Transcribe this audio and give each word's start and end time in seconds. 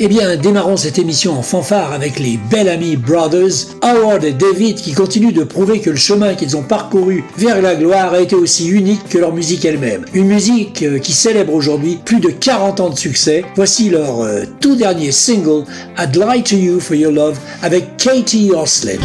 Eh 0.00 0.06
bien, 0.06 0.36
démarrons 0.36 0.76
cette 0.76 1.00
émission 1.00 1.36
en 1.36 1.42
fanfare 1.42 1.92
avec 1.92 2.20
les 2.20 2.38
Bellamy 2.50 2.94
Brothers, 2.94 3.66
Howard 3.82 4.22
et 4.22 4.32
David 4.32 4.76
qui 4.76 4.92
continuent 4.92 5.32
de 5.32 5.42
prouver 5.42 5.80
que 5.80 5.90
le 5.90 5.96
chemin 5.96 6.34
qu'ils 6.34 6.56
ont 6.56 6.62
parcouru 6.62 7.24
vers 7.36 7.60
la 7.60 7.74
gloire 7.74 8.12
a 8.12 8.20
été 8.20 8.36
aussi 8.36 8.68
unique 8.68 9.08
que 9.08 9.18
leur 9.18 9.32
musique 9.32 9.64
elle-même. 9.64 10.04
Une 10.14 10.28
musique 10.28 10.84
euh, 10.84 11.00
qui 11.00 11.12
célèbre 11.12 11.52
aujourd'hui 11.52 11.98
plus 12.04 12.20
de 12.20 12.28
40 12.28 12.78
ans 12.78 12.90
de 12.90 12.98
succès. 12.98 13.44
Voici 13.56 13.90
leur 13.90 14.20
euh, 14.20 14.44
tout 14.60 14.76
dernier 14.76 15.10
single, 15.10 15.64
I'd 15.98 16.14
Lie 16.14 16.44
to 16.44 16.54
You 16.54 16.78
for 16.78 16.94
Your 16.94 17.12
Love, 17.12 17.38
avec 17.62 17.96
Katie 17.96 18.52
Oslin. 18.52 19.00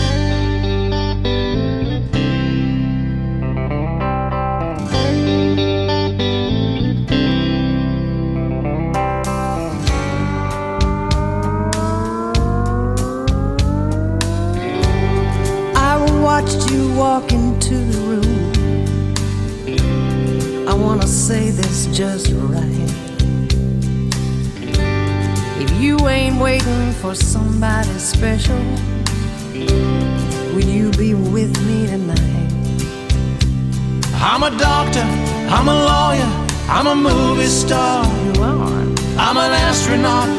For 27.04 27.14
somebody 27.14 28.00
special, 28.00 28.64
will 30.56 30.64
you 30.64 30.90
be 30.92 31.14
with 31.14 31.52
me 31.68 31.86
tonight? 31.86 32.50
I'm 34.16 34.44
a 34.44 34.58
doctor, 34.58 35.04
I'm 35.52 35.68
a 35.68 35.76
lawyer, 35.92 36.32
I'm 36.70 36.88
a 36.88 36.96
movie 36.96 37.48
star. 37.48 38.06
You 38.24 38.42
are? 38.42 38.84
I'm 39.20 39.36
an 39.36 39.52
astronaut, 39.68 40.30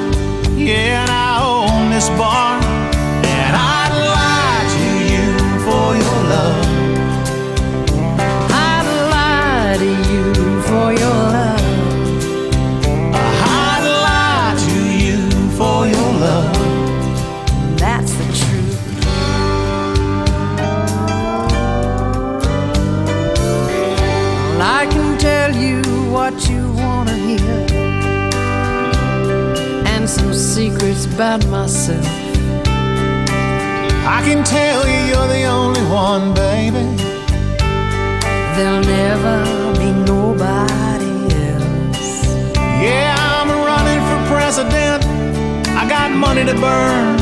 yeah, 0.57 1.03
and 1.03 1.11
I 1.11 1.45
own 1.45 1.91
this 1.91 2.09
bar. 2.21 2.84
What 26.25 26.49
you 26.49 26.73
wanna 26.73 27.13
hear 27.13 27.61
and 29.93 30.09
some 30.09 30.33
secrets 30.33 31.05
about 31.05 31.47
myself. 31.49 32.07
I 34.17 34.23
can 34.27 34.43
tell 34.43 34.81
you 34.91 35.01
you're 35.11 35.31
the 35.37 35.45
only 35.59 35.85
one, 36.07 36.33
baby. 36.33 36.87
There'll 38.55 38.87
never 39.03 39.37
be 39.81 39.91
nobody 40.13 41.15
else. 41.45 42.13
Yeah, 42.87 43.15
I'm 43.37 43.51
running 43.71 44.01
for 44.09 44.21
president. 44.33 45.05
I 45.81 45.87
got 45.87 46.11
money 46.11 46.45
to 46.51 46.55
burn. 46.55 47.21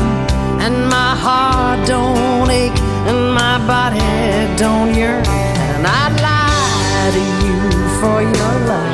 And 0.65 0.75
my 0.97 1.13
heart 1.25 1.85
don't 1.85 2.49
ache 2.49 2.79
and 3.09 3.33
my 3.41 3.55
body 3.67 3.99
don't 4.55 4.95
yearn. 4.95 5.25
And 5.75 5.85
I'd 5.85 6.15
lie 6.27 7.09
to 7.15 7.23
you 7.45 7.53
for 7.99 8.21
your 8.21 8.53
love. 8.67 8.92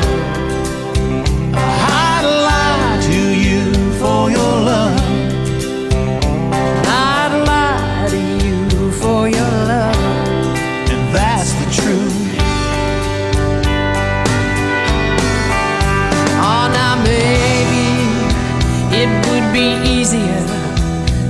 Be 19.60 19.76
easier 19.84 20.42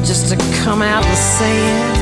just 0.10 0.30
to 0.30 0.36
come 0.62 0.84
out 0.84 1.04
and 1.04 1.18
say 1.18 1.56
it. 1.78 1.96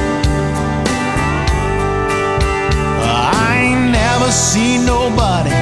I 3.40 3.52
ain't 3.64 3.92
never 4.04 4.30
seen 4.30 4.86
nobody 4.86 5.56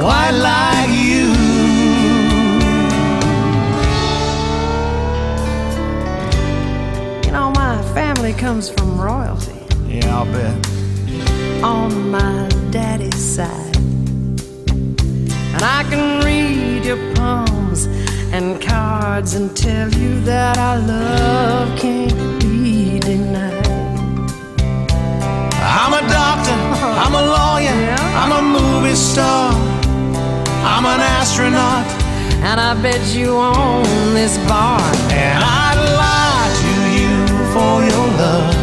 quite 0.00 0.34
like 0.50 0.90
you. 1.08 1.24
You 7.26 7.32
know, 7.36 7.50
my 7.50 7.76
family 7.92 8.32
comes 8.32 8.70
from 8.70 8.98
royalty. 8.98 9.60
Yeah, 9.86 10.16
I'll 10.16 10.32
bet. 10.32 10.56
On 11.62 12.10
my 12.10 12.48
daddy's 12.70 13.22
side. 13.36 13.76
And 15.54 15.62
I 15.78 15.80
can 15.90 16.24
read 16.24 16.86
your 16.86 17.00
palms 17.14 17.51
and 18.32 18.60
cards 18.62 19.34
and 19.34 19.54
tell 19.54 19.90
you 19.90 20.20
that 20.22 20.56
our 20.56 20.78
love 20.78 21.78
can't 21.78 22.40
be 22.40 22.98
denied. 22.98 23.66
I'm 25.60 25.92
a 25.92 26.02
doctor, 26.08 26.58
I'm 27.02 27.14
a 27.14 27.24
lawyer, 27.36 27.94
I'm 28.20 28.32
a 28.32 28.42
movie 28.42 28.94
star. 28.94 29.52
I'm 30.64 30.86
an 30.86 31.00
astronaut. 31.00 31.86
And 32.48 32.58
I 32.58 32.74
bet 32.82 33.14
you 33.14 33.36
own 33.36 33.84
this 34.14 34.36
bar. 34.48 34.80
And 35.10 35.44
I'd 35.44 35.78
lie 36.02 36.48
to 36.62 36.72
you 36.98 37.14
for 37.54 37.74
your 37.90 38.06
love. 38.22 38.54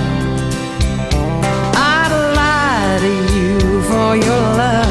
I'd 1.76 2.14
lie 2.36 2.98
to 3.06 3.14
you 3.36 3.82
for 3.84 4.16
your 4.16 4.44
love. 4.58 4.89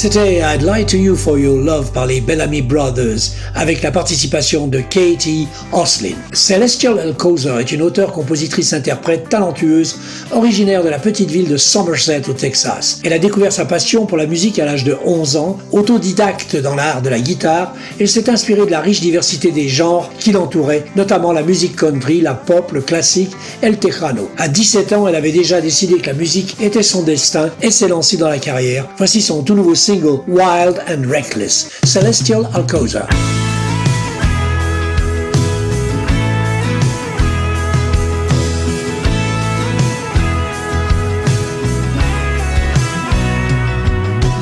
C'était 0.00 0.40
I'd 0.40 0.62
Lie 0.62 0.86
to 0.86 0.96
You 0.96 1.14
for 1.14 1.38
Your 1.38 1.58
Love 1.58 1.92
par 1.92 2.06
les 2.06 2.22
Bellamy 2.22 2.62
Brothers 2.62 3.32
avec 3.54 3.82
la 3.82 3.90
participation 3.90 4.66
de 4.66 4.80
Katie 4.80 5.46
Oslin. 5.72 6.14
Celestial 6.32 6.98
Alcozer 6.98 7.60
est 7.60 7.70
une 7.70 7.82
auteure-compositrice-interprète 7.82 9.28
talentueuse 9.28 9.98
originaire 10.32 10.82
de 10.82 10.88
la 10.88 10.98
petite 10.98 11.30
ville 11.30 11.50
de 11.50 11.58
Somerset 11.58 12.30
au 12.30 12.32
Texas. 12.32 13.00
Elle 13.04 13.12
a 13.12 13.18
découvert 13.18 13.52
sa 13.52 13.66
passion 13.66 14.06
pour 14.06 14.16
la 14.16 14.24
musique 14.24 14.58
à 14.58 14.64
l'âge 14.64 14.84
de 14.84 14.96
11 15.04 15.36
ans. 15.36 15.58
Autodidacte 15.70 16.56
dans 16.56 16.74
l'art 16.74 17.02
de 17.02 17.10
la 17.10 17.20
guitare, 17.20 17.74
elle 17.98 18.08
s'est 18.08 18.30
inspirée 18.30 18.64
de 18.64 18.70
la 18.70 18.80
riche 18.80 19.02
diversité 19.02 19.50
des 19.50 19.68
genres 19.68 20.10
qui 20.18 20.32
l'entouraient, 20.32 20.86
notamment 20.96 21.32
la 21.32 21.42
musique 21.42 21.76
country, 21.76 22.22
la 22.22 22.32
pop, 22.32 22.72
le 22.72 22.80
classique 22.80 23.32
et 23.62 23.68
le 23.68 23.76
tejano. 23.76 24.30
À 24.38 24.48
17 24.48 24.94
ans, 24.94 25.06
elle 25.06 25.14
avait 25.14 25.30
déjà 25.30 25.60
décidé 25.60 25.96
que 25.96 26.06
la 26.06 26.14
musique 26.14 26.56
était 26.58 26.82
son 26.82 27.02
destin 27.02 27.50
et 27.60 27.70
s'est 27.70 27.88
lancée 27.88 28.16
dans 28.16 28.30
la 28.30 28.38
carrière. 28.38 28.88
Voici 28.96 29.20
son 29.20 29.42
tout 29.42 29.54
nouveau 29.54 29.74
single 29.90 30.22
Wild 30.28 30.78
and 30.86 31.04
Reckless, 31.04 31.68
Selestial 31.80 32.44
Alcoser. 32.52 33.08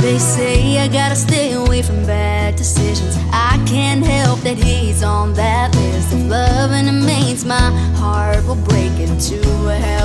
They 0.02 0.18
say 0.18 0.78
I 0.80 0.88
gotta 0.88 1.16
stay 1.16 1.52
away 1.52 1.80
from 1.80 2.04
bad 2.04 2.56
decisions. 2.56 3.16
I 3.32 3.56
can't 3.66 4.04
help 4.04 4.40
that 4.40 4.58
he's 4.58 5.02
on 5.02 5.32
that 5.32 5.74
list. 5.76 6.12
love 6.28 6.72
and 6.72 6.88
it 6.88 7.00
means 7.06 7.46
my 7.46 7.70
heart 7.96 8.44
will 8.46 8.62
break 8.70 8.92
into 9.00 9.40
a 9.68 9.76
hell. 9.76 9.97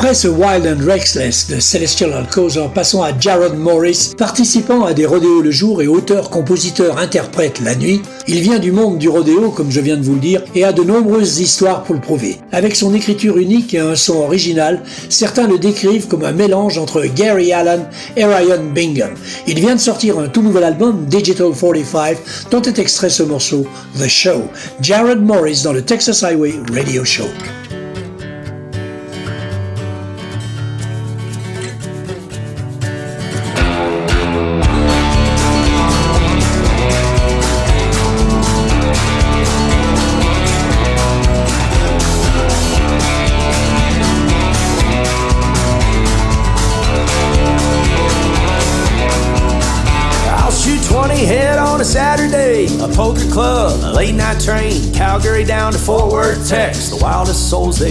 Après 0.00 0.14
ce 0.14 0.28
Wild 0.28 0.66
and 0.66 0.86
Restless 0.86 1.48
de 1.48 1.60
Celestial 1.60 2.14
Alcazar, 2.14 2.72
passons 2.72 3.02
à 3.02 3.10
Jared 3.20 3.52
Morris, 3.52 4.14
participant 4.16 4.86
à 4.86 4.94
des 4.94 5.04
rodéos 5.04 5.42
le 5.42 5.50
jour 5.50 5.82
et 5.82 5.88
auteur, 5.88 6.30
compositeur, 6.30 6.96
interprète 6.96 7.60
la 7.60 7.74
nuit. 7.74 8.00
Il 8.26 8.40
vient 8.40 8.58
du 8.58 8.72
monde 8.72 8.96
du 8.96 9.10
rodéo, 9.10 9.50
comme 9.50 9.70
je 9.70 9.78
viens 9.78 9.98
de 9.98 10.02
vous 10.02 10.14
le 10.14 10.20
dire, 10.20 10.42
et 10.54 10.64
a 10.64 10.72
de 10.72 10.82
nombreuses 10.82 11.40
histoires 11.40 11.82
pour 11.82 11.94
le 11.94 12.00
prouver. 12.00 12.38
Avec 12.50 12.76
son 12.76 12.94
écriture 12.94 13.36
unique 13.36 13.74
et 13.74 13.78
un 13.78 13.94
son 13.94 14.14
original, 14.22 14.82
certains 15.10 15.46
le 15.46 15.58
décrivent 15.58 16.08
comme 16.08 16.24
un 16.24 16.32
mélange 16.32 16.78
entre 16.78 17.04
Gary 17.04 17.52
Allen 17.52 17.84
et 18.16 18.24
Ryan 18.24 18.64
Bingham. 18.74 19.10
Il 19.46 19.60
vient 19.60 19.74
de 19.74 19.80
sortir 19.80 20.18
un 20.18 20.28
tout 20.28 20.40
nouvel 20.40 20.64
album, 20.64 21.04
Digital 21.10 21.52
45, 21.52 22.16
dont 22.50 22.62
est 22.62 22.78
extrait 22.78 23.10
ce 23.10 23.22
morceau, 23.22 23.66
The 23.98 24.08
Show. 24.08 24.44
Jared 24.80 25.20
Morris 25.20 25.60
dans 25.62 25.74
le 25.74 25.82
Texas 25.82 26.22
Highway 26.22 26.54
Radio 26.72 27.04
Show. 27.04 27.28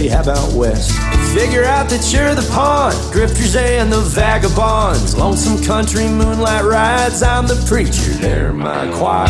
they 0.00 0.08
have 0.08 0.28
out 0.28 0.52
west. 0.52 0.92
Figure 1.34 1.64
out 1.64 1.88
that 1.90 2.12
you're 2.12 2.34
the 2.34 2.48
pawn, 2.52 2.92
drifters 3.12 3.56
and 3.56 3.92
the 3.92 4.00
vagabonds, 4.00 5.16
lonesome 5.16 5.62
country 5.62 6.08
moonlight 6.08 6.64
rides. 6.64 7.22
I'm 7.22 7.46
the 7.46 7.62
preacher, 7.68 8.12
they're 8.12 8.52
my 8.52 8.90
choir. 8.92 9.28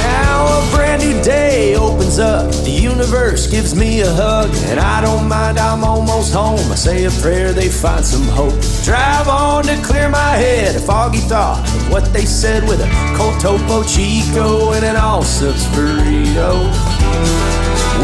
Now 0.00 0.46
a 0.46 0.76
brand 0.76 1.02
new 1.02 1.22
day 1.22 1.76
opens 1.76 2.18
up. 2.18 2.50
The 2.64 2.70
universe 2.70 3.46
gives 3.46 3.74
me 3.74 4.00
a 4.00 4.10
hug, 4.10 4.50
and 4.70 4.80
I 4.80 5.00
don't 5.00 5.28
mind. 5.28 5.58
I'm 5.58 5.84
almost 5.84 6.32
home. 6.32 6.72
I 6.72 6.74
say 6.74 7.04
a 7.04 7.10
prayer, 7.10 7.52
they 7.52 7.68
find 7.68 8.04
some 8.04 8.26
hope. 8.28 8.54
Drive 8.84 9.28
on 9.28 9.64
to 9.64 9.76
clear 9.82 10.08
my 10.08 10.36
head. 10.36 10.76
A 10.76 10.80
foggy 10.80 11.18
thought 11.18 11.60
of 11.60 11.90
what 11.90 12.12
they 12.12 12.24
said 12.24 12.62
with 12.68 12.80
a 12.80 13.03
cold 13.14 13.38
topo 13.40 13.82
chico 13.84 14.72
and 14.72 14.84
an 14.84 14.96
all 14.96 15.22
subs 15.22 15.66
burrito. 15.68 16.70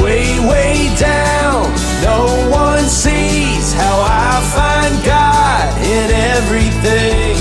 Way, 0.02 0.38
way 0.48 0.94
down, 0.98 1.64
no 2.02 2.48
one 2.50 2.84
sees 2.84 3.72
how 3.74 3.96
I 4.06 4.40
find 4.54 4.94
God 5.04 5.66
in 5.82 6.10
everything. 6.10 7.36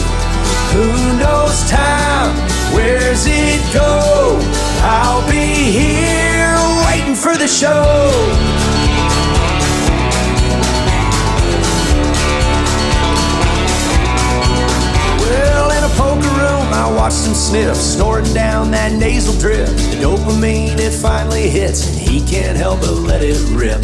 Who 0.74 1.18
knows 1.18 1.70
time? 1.70 2.36
Where's 2.74 3.26
it 3.28 3.62
go? 3.74 4.40
I'll 4.82 5.28
be 5.30 5.72
here 5.72 6.56
waiting 6.88 7.16
for 7.16 7.38
the 7.38 7.48
show. 7.48 8.10
Snorting 17.80 18.34
down 18.34 18.72
that 18.72 18.92
nasal 18.92 19.34
drip. 19.40 19.68
The 19.68 19.98
dopamine, 20.04 20.78
it 20.78 20.92
finally 20.92 21.50
hits, 21.50 21.88
and 21.88 21.98
he 21.98 22.20
can't 22.26 22.58
help 22.58 22.82
but 22.82 22.92
let 22.92 23.22
it 23.24 23.40
rip. 23.52 23.80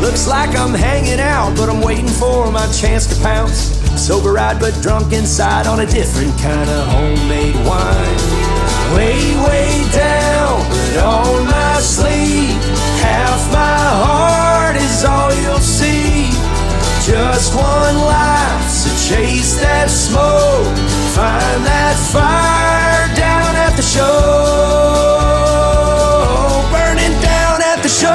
Looks 0.00 0.28
like 0.28 0.56
I'm 0.56 0.74
hanging 0.74 1.20
out, 1.20 1.56
but 1.56 1.68
I'm 1.68 1.80
waiting 1.80 2.08
for 2.08 2.50
my 2.52 2.66
chance 2.72 3.06
to 3.06 3.22
pounce. 3.22 3.74
Sober 3.98 4.32
ride, 4.32 4.60
but 4.60 4.74
drunk 4.82 5.12
inside 5.12 5.66
on 5.66 5.80
a 5.80 5.86
different 5.86 6.36
kind 6.38 6.68
of 6.68 6.86
homemade 6.88 7.56
wine. 7.66 8.18
Way, 8.94 9.18
way 9.48 9.84
down, 9.92 10.62
but 10.68 11.04
on 11.04 11.44
my 11.46 11.80
sleeve, 11.80 12.60
half 13.00 13.40
my 13.52 13.78
heart 14.04 14.76
is 14.76 15.04
all 15.04 15.32
you'll 15.42 15.58
see. 15.58 16.30
Just 17.04 17.54
one 17.56 17.96
life, 17.96 18.68
so 18.68 18.90
chase 19.08 19.60
that 19.60 19.88
smoke. 19.88 20.97
Find 21.18 21.66
that 21.66 21.96
fire 22.12 23.12
down 23.16 23.56
at 23.56 23.74
the 23.74 23.82
show. 23.82 24.04
Burning 26.70 27.20
down 27.20 27.60
at 27.60 27.82
the 27.82 27.88
show. 27.88 28.08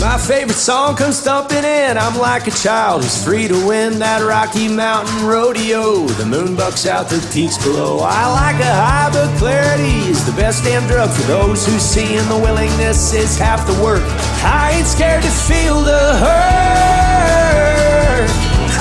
My 0.00 0.18
favorite 0.18 0.56
song 0.56 0.96
comes 0.96 1.18
stomping. 1.20 1.55
I'm 1.94 2.18
like 2.18 2.48
a 2.48 2.50
child 2.50 3.04
who's 3.04 3.24
free 3.24 3.46
to 3.46 3.66
win 3.66 4.00
that 4.00 4.20
Rocky 4.20 4.66
Mountain 4.66 5.24
rodeo. 5.24 6.06
The 6.18 6.26
moon 6.26 6.56
bucks 6.56 6.84
out 6.84 7.08
the 7.08 7.20
peaks 7.32 7.56
below. 7.62 8.00
I 8.02 8.26
like 8.26 8.58
a 8.58 8.74
high, 8.74 9.08
but 9.12 9.30
clarity 9.38 10.10
is 10.10 10.26
the 10.26 10.32
best 10.32 10.64
damn 10.64 10.84
drug 10.88 11.10
for 11.10 11.22
those 11.28 11.64
who 11.64 11.78
see 11.78 12.16
in 12.16 12.28
the 12.28 12.38
willingness 12.38 13.14
is 13.14 13.38
half 13.38 13.64
the 13.68 13.80
work. 13.84 14.02
I 14.42 14.74
ain't 14.74 14.86
scared 14.88 15.22
to 15.22 15.30
feel 15.30 15.80
the 15.82 16.18
hurt. 16.18 16.66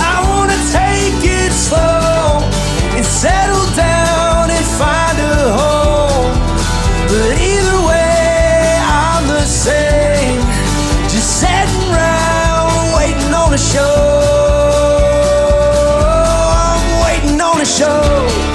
I 0.01 0.25
wanna 0.25 0.57
take 0.73 1.21
it 1.21 1.53
slow 1.53 2.41
and 2.97 3.05
settle 3.05 3.69
down 3.77 4.49
and 4.49 4.65
find 4.81 5.17
a 5.21 5.53
home. 5.53 6.33
But 7.05 7.37
either 7.37 7.77
way, 7.85 8.81
I'm 8.81 9.27
the 9.27 9.45
same. 9.45 10.14
On 13.55 13.59
a 13.59 13.63
show. 13.63 13.95
I'm 16.51 17.03
waiting 17.05 17.39
on 17.39 17.61
a 17.61 17.65
show. 17.65 18.54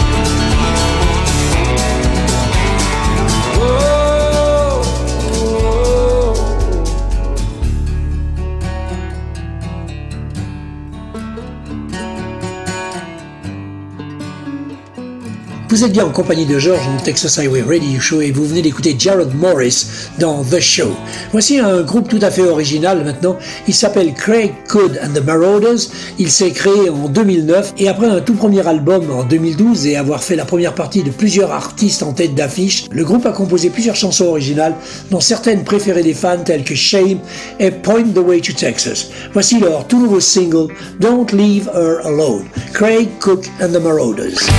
Vous 15.70 15.84
êtes 15.84 15.92
bien 15.92 16.04
en 16.04 16.10
compagnie 16.10 16.46
de 16.46 16.58
Georges 16.58 16.84
dans 16.84 17.00
Texas 17.00 17.38
Highway 17.38 17.62
Radio 17.62 18.00
Show 18.00 18.20
et 18.22 18.32
vous 18.32 18.44
venez 18.44 18.60
d'écouter 18.60 18.96
Jared 18.98 19.32
Morris 19.36 19.86
dans 20.18 20.42
The 20.42 20.58
Show. 20.58 20.90
Voici 21.30 21.60
un 21.60 21.82
groupe 21.82 22.08
tout 22.08 22.18
à 22.22 22.32
fait 22.32 22.42
original 22.42 23.04
maintenant. 23.04 23.38
Il 23.68 23.74
s'appelle 23.74 24.12
Craig 24.12 24.52
Cood 24.66 25.00
and 25.00 25.12
the 25.14 25.24
Marauders. 25.24 25.78
Il 26.18 26.28
s'est 26.28 26.50
créé 26.50 26.90
en 26.90 27.08
2009 27.08 27.74
et 27.78 27.88
après 27.88 28.08
un 28.08 28.20
tout 28.20 28.34
premier 28.34 28.66
album 28.66 29.12
en 29.12 29.22
2012 29.22 29.86
et 29.86 29.94
avoir 29.94 30.24
fait 30.24 30.34
la 30.34 30.44
première 30.44 30.74
partie 30.74 31.04
de 31.04 31.10
plusieurs 31.10 31.52
artistes 31.52 32.02
en 32.02 32.14
tête 32.14 32.34
d'affiche, 32.34 32.86
le 32.90 33.04
groupe 33.04 33.24
a 33.26 33.30
composé 33.30 33.70
plusieurs 33.70 33.94
chansons 33.94 34.26
originales 34.26 34.74
dont 35.12 35.20
certaines 35.20 35.62
préférées 35.62 36.02
des 36.02 36.14
fans 36.14 36.42
telles 36.44 36.64
que 36.64 36.74
Shame 36.74 37.20
et 37.60 37.70
Point 37.70 38.10
the 38.12 38.18
Way 38.18 38.40
to 38.40 38.54
Texas. 38.54 39.06
Voici 39.34 39.60
leur 39.60 39.86
tout 39.86 40.00
nouveau 40.00 40.18
single 40.18 40.66
Don't 40.98 41.26
Leave 41.32 41.70
Her 41.72 42.04
Alone. 42.04 42.46
Craig 42.72 43.08
Cook 43.20 43.46
and 43.60 43.68
the 43.68 43.80
Marauders. 43.80 44.50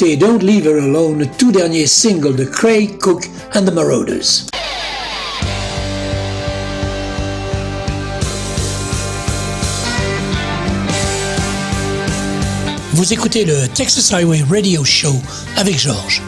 Don't 0.00 0.44
Leave 0.44 0.64
Her 0.64 0.78
Alone, 0.78 1.26
tout 1.38 1.50
dernier 1.50 1.88
single 1.88 2.36
de 2.36 2.44
Craig 2.44 2.98
Cook 3.00 3.28
and 3.52 3.64
the 3.64 3.72
Marauders. 3.72 4.46
Vous 12.92 13.12
écoutez 13.12 13.44
le 13.44 13.66
Texas 13.74 14.12
Highway 14.12 14.44
Radio 14.48 14.84
Show 14.84 15.16
avec 15.56 15.76
Georges. 15.76 16.22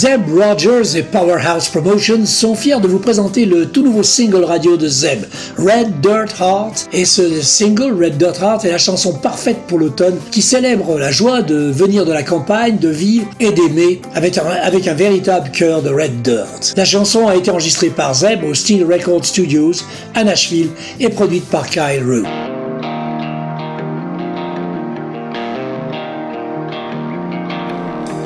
Zeb 0.00 0.30
Rogers 0.30 0.96
et 0.96 1.02
Powerhouse 1.02 1.68
Promotions 1.68 2.24
sont 2.24 2.54
fiers 2.54 2.80
de 2.80 2.88
vous 2.88 3.00
présenter 3.00 3.44
le 3.44 3.66
tout 3.66 3.82
nouveau 3.82 4.02
single 4.02 4.44
radio 4.44 4.78
de 4.78 4.88
Zeb, 4.88 5.26
Red 5.58 6.00
Dirt 6.00 6.40
Heart. 6.40 6.88
Et 6.94 7.04
ce 7.04 7.42
single, 7.42 8.02
Red 8.02 8.16
Dirt 8.16 8.40
Heart, 8.40 8.64
est 8.64 8.70
la 8.70 8.78
chanson 8.78 9.12
parfaite 9.12 9.58
pour 9.68 9.78
l'automne 9.78 10.16
qui 10.30 10.40
célèbre 10.40 10.98
la 10.98 11.10
joie 11.10 11.42
de 11.42 11.70
venir 11.70 12.06
de 12.06 12.14
la 12.14 12.22
campagne, 12.22 12.78
de 12.78 12.88
vivre 12.88 13.26
et 13.40 13.52
d'aimer 13.52 14.00
avec 14.14 14.38
un, 14.38 14.94
véritable 14.94 15.50
cœur 15.50 15.82
de 15.82 15.90
Red 15.90 16.22
Dirt. 16.22 16.72
La 16.78 16.86
chanson 16.86 17.28
a 17.28 17.36
été 17.36 17.50
enregistrée 17.50 17.90
par 17.90 18.14
Zeb 18.14 18.42
au 18.42 18.54
Steel 18.54 18.86
Record 18.90 19.26
Studios 19.26 19.84
à 20.14 20.24
Nashville 20.24 20.70
et 20.98 21.10
produite 21.10 21.44
par 21.44 21.68
Kyle 21.68 22.02
Rue. 22.02 22.59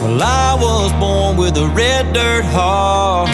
Well, 0.05 0.23
I 0.23 0.55
was 0.61 0.93
born 1.01 1.39
with 1.39 1.57
a 1.57 1.67
red 1.69 2.13
dirt 2.13 2.45
heart. 2.45 3.31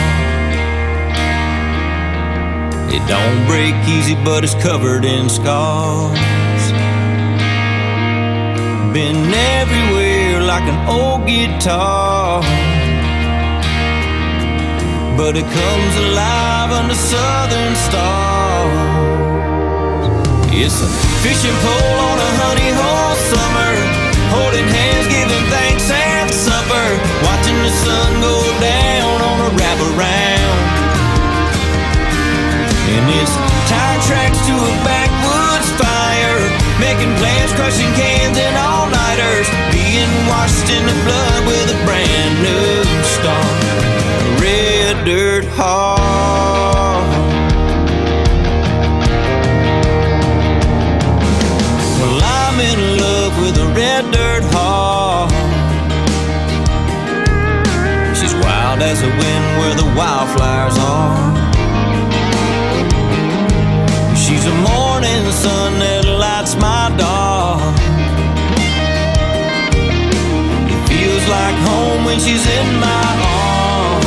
It 2.95 3.03
don't 3.09 3.45
break 3.51 3.75
easy, 3.89 4.15
but 4.15 4.45
it's 4.45 4.55
covered 4.55 5.05
in 5.05 5.29
scars. 5.29 6.63
Been 8.95 9.35
everywhere 9.35 10.43
like 10.47 10.63
an 10.63 10.79
old 10.87 11.27
guitar. 11.27 12.41
But 15.19 15.35
it 15.35 15.49
comes 15.51 15.93
alive 16.07 16.71
under 16.71 16.95
southern 16.95 17.75
stars. 17.75 18.79
It's 20.55 20.79
a 20.79 20.91
fishing 21.19 21.57
pole 21.67 21.99
on 22.11 22.19
a 22.29 22.31
honey 22.39 22.71
hole 22.79 23.17
summer, 23.27 23.73
holding 24.31 24.69
hands, 24.71 25.07
giving 25.09 25.51
thanks 25.51 25.91
and 26.31 26.39
supper, 26.39 26.89
watching 27.27 27.59
the 27.59 27.75
sun 27.83 28.21
go 28.23 28.39
down 28.63 29.19
on 29.19 29.39
a 29.47 29.51
wraparound. 29.59 30.59
And 32.95 33.05
it's 33.19 33.35
tire 33.67 34.01
tracks 34.07 34.39
to 34.47 34.55
a 34.55 34.75
backwoods 34.87 35.71
fire, 35.75 36.39
making 36.79 37.11
plans, 37.19 37.51
crushing 37.59 37.93
cans 37.99 38.39
and 38.39 38.55
all-nighters, 38.57 39.49
being 39.75 40.13
washed 40.31 40.71
in 40.71 40.83
the 40.87 40.97
blood 41.03 41.41
with 41.51 41.75
a 41.75 41.79
brand 41.83 42.35
new 42.47 42.85
start, 43.03 43.59
a 44.23 44.31
red 44.39 45.05
dirt 45.05 45.45
heart. 45.59 47.11
Well, 51.99 52.21
I'm 52.23 52.61
in 52.61 52.81
love 53.03 53.33
with 53.43 53.57
a 53.59 53.67
red 53.75 54.05
dirt 54.13 54.20
a 59.11 59.17
wind 59.19 59.45
where 59.59 59.75
the 59.75 59.89
wildflowers 59.99 60.79
are. 60.79 61.17
She's 64.15 64.45
a 64.47 64.57
morning 64.71 65.25
sun 65.33 65.79
that 65.83 66.05
lights 66.07 66.55
my 66.57 66.85
dark. 66.97 67.75
It 70.73 70.81
feels 70.91 71.25
like 71.37 71.57
home 71.69 72.05
when 72.07 72.19
she's 72.25 72.45
in 72.59 72.69
my 72.79 73.09
arms. 73.35 74.07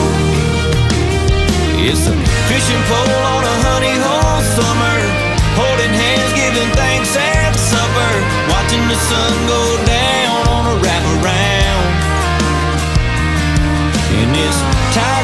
It's 1.88 2.06
a 2.08 2.16
fishing 2.50 2.84
pole 2.90 3.24
on 3.36 3.44
a 3.54 3.56
honey 3.68 3.98
hole 4.06 4.42
summer, 4.58 4.98
holding 5.60 5.94
hands, 6.02 6.32
giving 6.40 6.72
thanks 6.80 7.12
at 7.18 7.54
supper, 7.56 8.14
watching 8.54 8.84
the 8.88 9.00
sun 9.10 9.34
go 9.48 9.62
down 9.86 9.93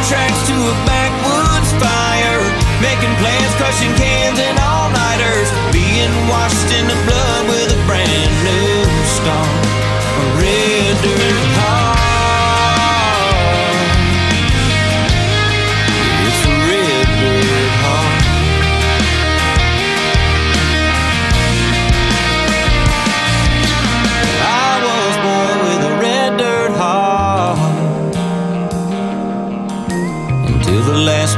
tracks 0.09 0.41
to 0.47 0.53
a 0.53 0.75
backwoods 0.89 1.69
fire, 1.77 2.41
making 2.81 3.13
plans, 3.21 3.53
crushing 3.61 3.93
cans 3.93 4.39
and 4.39 4.57
all-nighters, 4.57 5.47
being 5.71 6.09
washed 6.27 6.73
in 6.73 6.87
the 6.87 6.97
blood 7.05 7.18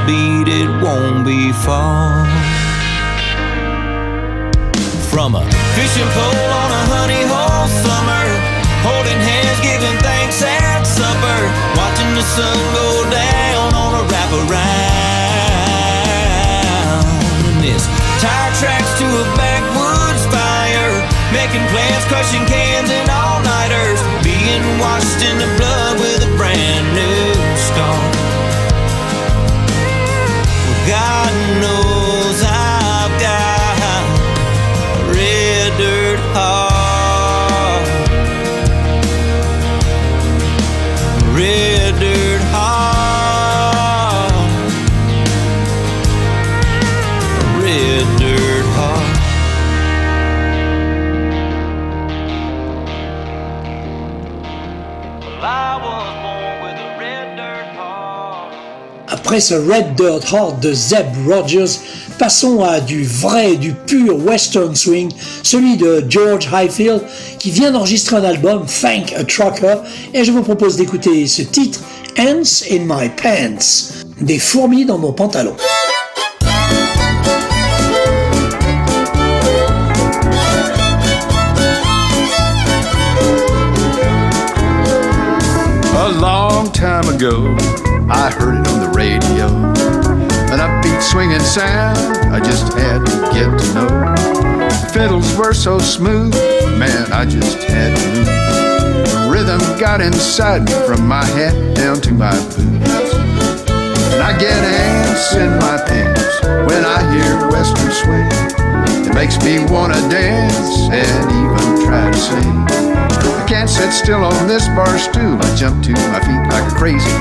beat, 0.05 0.47
it 0.47 0.69
won't 0.81 1.25
be 1.25 1.51
far. 1.51 2.25
From 5.11 5.35
a 5.35 5.43
fishing 5.75 6.09
pole 6.15 6.51
on 6.61 6.69
a 6.71 6.83
honey 6.93 7.23
hole 7.27 7.67
summer, 7.83 8.25
holding 8.87 9.19
hands, 9.19 9.59
giving 9.59 9.97
thanks 9.99 10.41
at 10.41 10.83
supper, 10.87 11.41
watching 11.75 12.11
the 12.15 12.23
sun 12.23 12.57
go 12.73 12.87
down 13.11 13.75
on 13.75 13.91
a 14.01 14.03
wraparound. 14.07 14.71
And 17.51 17.59
this 17.61 17.83
tire 18.23 18.53
tracks 18.57 18.91
to 19.03 19.05
a 19.05 19.25
backwoods 19.35 20.23
fire, 20.31 20.95
making 21.35 21.65
plans, 21.75 22.05
crushing 22.07 22.45
cans 22.47 22.89
and 22.89 23.09
all-nighters, 23.11 23.99
being 24.23 24.63
washed 24.79 25.21
in 25.21 25.35
the 25.37 25.49
blood 25.59 25.99
with 25.99 26.23
a 26.23 26.31
brand 26.39 26.87
new 26.95 27.20
Après 59.07 59.39
ce 59.39 59.55
Red 59.55 59.95
Dirt 59.95 60.31
Heart 60.31 60.59
de 60.59 60.71
Zeb 60.71 61.07
Rogers, 61.27 61.79
passons 62.19 62.63
à 62.63 62.79
du 62.79 63.03
vrai, 63.03 63.55
du 63.55 63.73
pur 63.73 64.17
western 64.23 64.75
swing, 64.75 65.11
celui 65.41 65.77
de 65.77 66.05
George 66.07 66.47
Highfield, 66.53 67.01
qui 67.39 67.49
vient 67.49 67.71
d'enregistrer 67.71 68.17
un 68.17 68.23
album, 68.23 68.65
Thank 68.65 69.13
a 69.13 69.23
Trucker, 69.23 69.77
et 70.13 70.23
je 70.23 70.31
vous 70.31 70.43
propose 70.43 70.75
d'écouter 70.75 71.25
ce 71.27 71.41
titre, 71.41 71.79
Ants 72.19 72.63
in 72.69 72.81
My 72.85 73.09
Pants, 73.09 73.93
des 74.21 74.37
fourmis 74.37 74.85
dans 74.85 74.97
mon 74.97 75.11
pantalon. 75.11 75.55
Ago, 87.21 87.55
I 88.09 88.31
heard 88.31 88.57
it 88.59 88.67
on 88.67 88.79
the 88.79 88.91
radio. 88.97 89.45
An 90.49 90.57
upbeat 90.57 91.01
swinging 91.03 91.39
sound 91.39 91.95
I 92.33 92.39
just 92.39 92.73
had 92.73 93.05
to 93.05 93.15
get 93.31 93.59
to 93.59 93.73
know. 93.75 93.87
The 93.87 94.89
fiddles 94.91 95.37
were 95.37 95.53
so 95.53 95.77
smooth, 95.77 96.33
man, 96.79 97.13
I 97.13 97.25
just 97.25 97.61
had 97.69 97.95
to 97.95 98.07
move. 98.07 98.25
The 98.25 99.29
rhythm 99.31 99.59
got 99.79 100.01
inside 100.01 100.63
me 100.63 100.73
from 100.87 101.07
my 101.07 101.23
head 101.23 101.75
down 101.75 102.01
to 102.01 102.11
my 102.11 102.33
boots. 102.55 103.13
And 103.69 104.23
I 104.23 104.35
get 104.39 104.57
ants 104.57 105.35
in 105.35 105.49
my 105.59 105.77
pants 105.85 106.41
when 106.65 106.83
I 106.83 106.99
hear 107.13 107.49
Western 107.51 107.91
swing. 107.91 109.05
It 109.05 109.13
makes 109.13 109.37
me 109.43 109.63
wanna 109.71 110.01
dance 110.09 110.89
and 110.89 111.29
even 111.29 111.85
try 111.85 112.09
to 112.09 112.17
sing. 112.17 112.90
Can't 113.51 113.69
sit 113.69 113.91
still 113.91 114.23
on 114.23 114.47
this 114.47 114.65
bar 114.69 114.97
stool. 114.97 115.37
I 115.37 115.55
jump 115.57 115.83
to 115.83 115.91
my 115.91 116.21
feet 116.21 116.47
like 116.55 116.71
a 116.71 116.73
crazy 116.73 117.11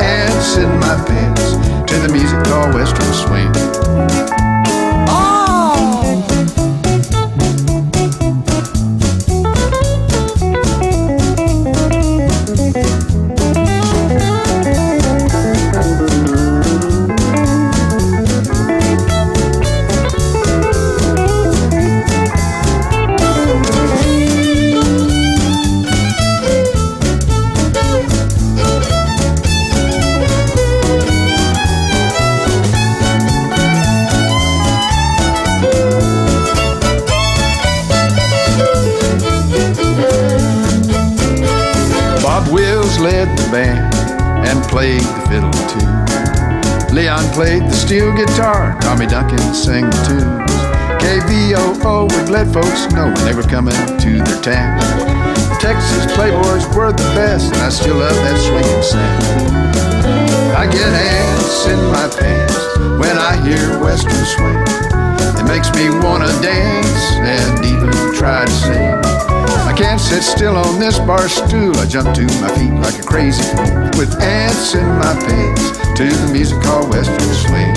ants 0.00 0.56
in 0.58 0.68
my 0.78 0.94
pants 1.08 1.54
to 1.90 1.98
the 1.98 2.08
music 2.12 2.38
called 2.44 2.72
Western 2.72 3.12
Swing. 3.12 3.50
Played 47.36 47.64
the 47.64 47.76
steel 47.76 48.16
guitar, 48.16 48.80
Tommy 48.80 49.04
Duncan 49.04 49.52
sang 49.52 49.84
the 49.84 50.00
tunes. 50.08 50.52
KVOO 51.04 52.08
would 52.16 52.30
let 52.30 52.48
folks 52.48 52.88
know 52.96 53.12
when 53.12 53.24
they 53.28 53.34
were 53.34 53.44
coming 53.44 53.76
to 53.76 54.10
their 54.24 54.40
town. 54.40 54.80
Texas 55.60 56.06
Playboys 56.16 56.64
were 56.74 56.92
the 56.92 57.08
best, 57.12 57.52
and 57.52 57.60
I 57.60 57.68
still 57.68 57.96
love 57.96 58.16
that 58.24 58.40
swinging 58.40 58.82
sound. 58.82 59.20
I 60.56 60.64
get 60.64 60.88
ants 60.88 61.66
in 61.68 61.80
my 61.92 62.08
pants 62.08 62.56
when 62.96 63.18
I 63.20 63.36
hear 63.44 63.84
Western 63.84 64.24
swing. 64.24 64.56
It 65.36 65.44
makes 65.44 65.68
me 65.76 65.92
wanna 66.00 66.32
dance 66.40 67.04
and 67.20 67.62
even 67.66 67.92
try 68.16 68.46
to 68.46 68.50
sing. 68.50 69.55
Can't 69.76 70.00
sit 70.00 70.22
still 70.22 70.56
on 70.56 70.80
this 70.80 70.98
bar 70.98 71.28
stool. 71.28 71.76
I 71.76 71.84
jump 71.84 72.14
to 72.14 72.22
my 72.40 72.48
feet 72.56 72.72
like 72.80 72.98
a 72.98 73.06
crazy 73.06 73.42
fool 73.54 73.90
with 74.00 74.08
ants 74.22 74.74
in 74.74 74.86
my 74.96 75.12
pants 75.12 75.76
to 75.98 76.08
the 76.08 76.32
music 76.32 76.62
called 76.62 76.88
Western 76.88 77.34
swing. 77.44 77.76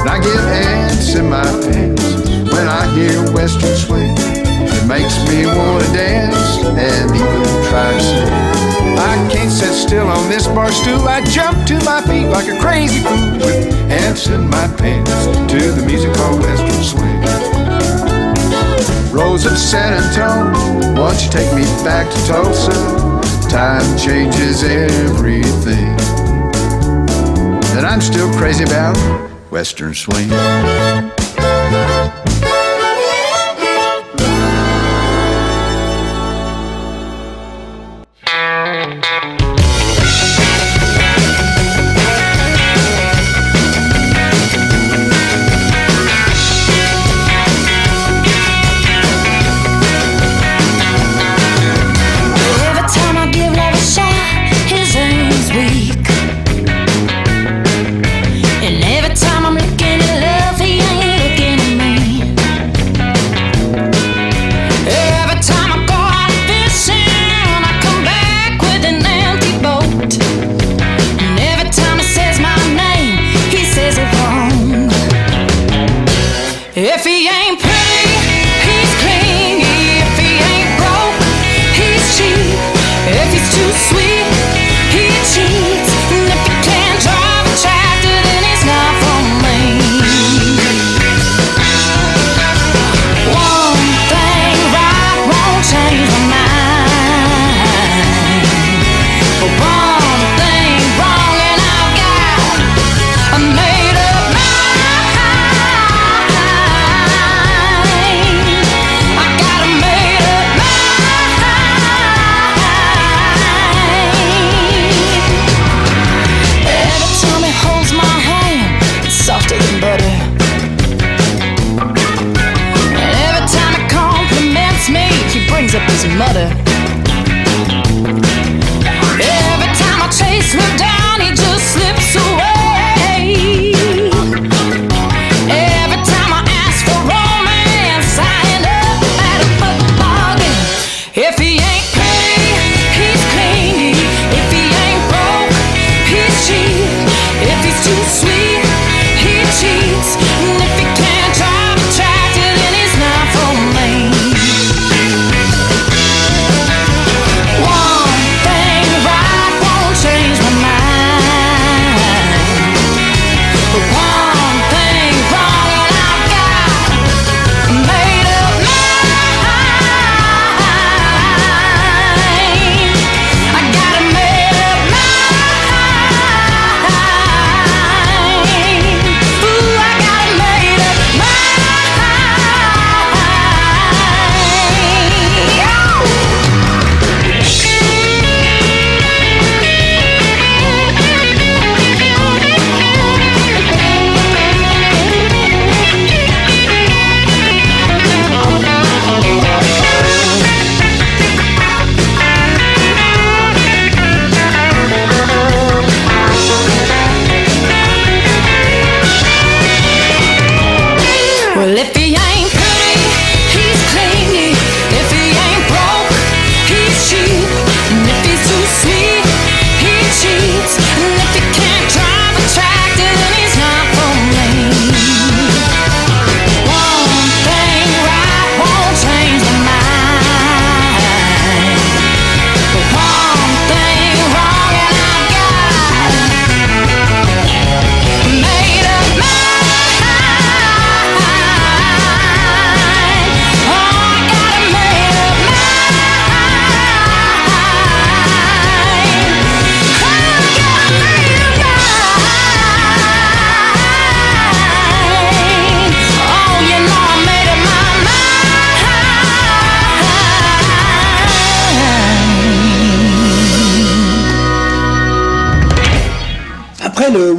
And 0.00 0.08
I 0.08 0.16
get 0.16 0.40
ants 0.48 1.14
in 1.14 1.28
my 1.28 1.44
pants 1.44 2.02
when 2.48 2.68
I 2.68 2.88
hear 2.96 3.20
Western 3.32 3.76
swing. 3.76 4.16
It 4.16 4.86
makes 4.88 5.20
me 5.28 5.44
wanna 5.44 5.84
dance 5.92 6.64
and 6.64 7.10
even 7.14 7.42
try 7.68 7.92
to 7.92 8.00
sing. 8.00 8.62
I 8.96 9.28
can't 9.30 9.52
sit 9.52 9.74
still 9.74 10.08
on 10.08 10.30
this 10.30 10.46
bar 10.48 10.72
stool. 10.72 11.06
I 11.06 11.20
jump 11.20 11.66
to 11.66 11.74
my 11.84 12.00
feet 12.00 12.28
like 12.28 12.48
a 12.48 12.58
crazy 12.58 13.00
fool 13.00 13.32
with 13.44 13.92
ants 13.92 14.26
in 14.28 14.48
my 14.48 14.68
pants 14.78 15.26
to 15.52 15.72
the 15.72 15.84
music 15.86 16.14
called 16.14 16.40
Western 16.40 16.82
Swing. 16.82 17.31
Rose 19.12 19.44
of 19.44 19.58
San 19.58 19.92
Antonio, 19.92 20.94
won't 20.98 21.22
you 21.22 21.30
take 21.30 21.54
me 21.54 21.64
back 21.84 22.10
to 22.10 22.26
Tulsa? 22.26 22.72
Time 23.50 23.98
changes 23.98 24.64
everything. 24.64 25.98
And 27.76 27.86
I'm 27.86 28.00
still 28.00 28.32
crazy 28.38 28.64
about 28.64 28.96
Western 29.50 29.92
Swing. 29.92 30.30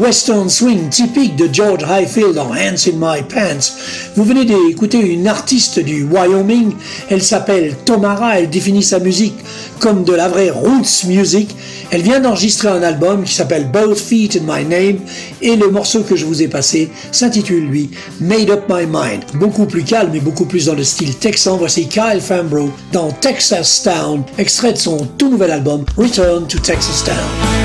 Western 0.04 0.50
swing 0.50 0.90
typique 0.90 1.38
de 1.38 1.48
George 1.52 1.82
Highfield 1.86 2.38
en 2.38 2.52
Hands 2.52 2.88
in 2.88 2.98
My 3.00 3.22
Pants, 3.24 3.72
vous 4.18 4.26
venez 4.26 4.44
d'écouter 4.44 5.00
une 5.00 5.28
artiste 5.28 5.80
du 5.80 6.04
Wyoming. 6.04 6.74
Elle 7.10 7.24
s'appelle 7.24 7.74
Tomara. 7.86 8.38
Elle 8.40 8.50
définit 8.50 8.84
sa 8.84 9.00
musique 9.00 9.38
comme 9.80 10.04
de 10.04 10.12
la 10.12 10.28
vraie 10.28 10.50
roots 10.50 11.06
music. 11.06 11.56
Elle 11.90 12.02
vient 12.02 12.20
d'enregistrer 12.20 12.68
un 12.68 12.84
album 12.84 13.24
qui 13.24 13.34
s'appelle 13.34 13.72
Both 13.72 13.98
Feet 13.98 14.36
in 14.36 14.42
My 14.42 14.66
Name 14.66 15.00
et 15.42 15.56
le 15.56 15.70
morceau 15.70 16.02
que 16.02 16.18
je 16.18 16.26
vous 16.26 16.42
ai 16.42 16.50
passé 16.50 16.92
s'intitule 17.14 17.66
lui 17.66 17.90
Made 18.20 18.50
Up 18.50 18.64
My 18.70 18.86
Mind. 18.86 19.24
Beaucoup 19.36 19.66
plus 19.66 19.84
calme 19.84 20.14
et 20.16 20.20
beaucoup 20.20 20.46
plus 20.46 20.66
dans 20.66 20.76
le 20.76 20.84
style 20.84 21.16
texan. 21.16 21.56
Voici 21.56 21.88
Kyle 21.88 22.20
Fambro 22.20 22.72
dans 22.92 23.10
Texas 23.12 23.84
Town, 23.84 24.24
extrait 24.38 24.74
de 24.74 24.80
son 24.80 24.98
tout 25.18 25.30
nouvel 25.30 25.52
album 25.52 25.86
Return 25.96 26.46
to 26.48 26.60
Texas 26.60 27.06
Town. 27.06 27.63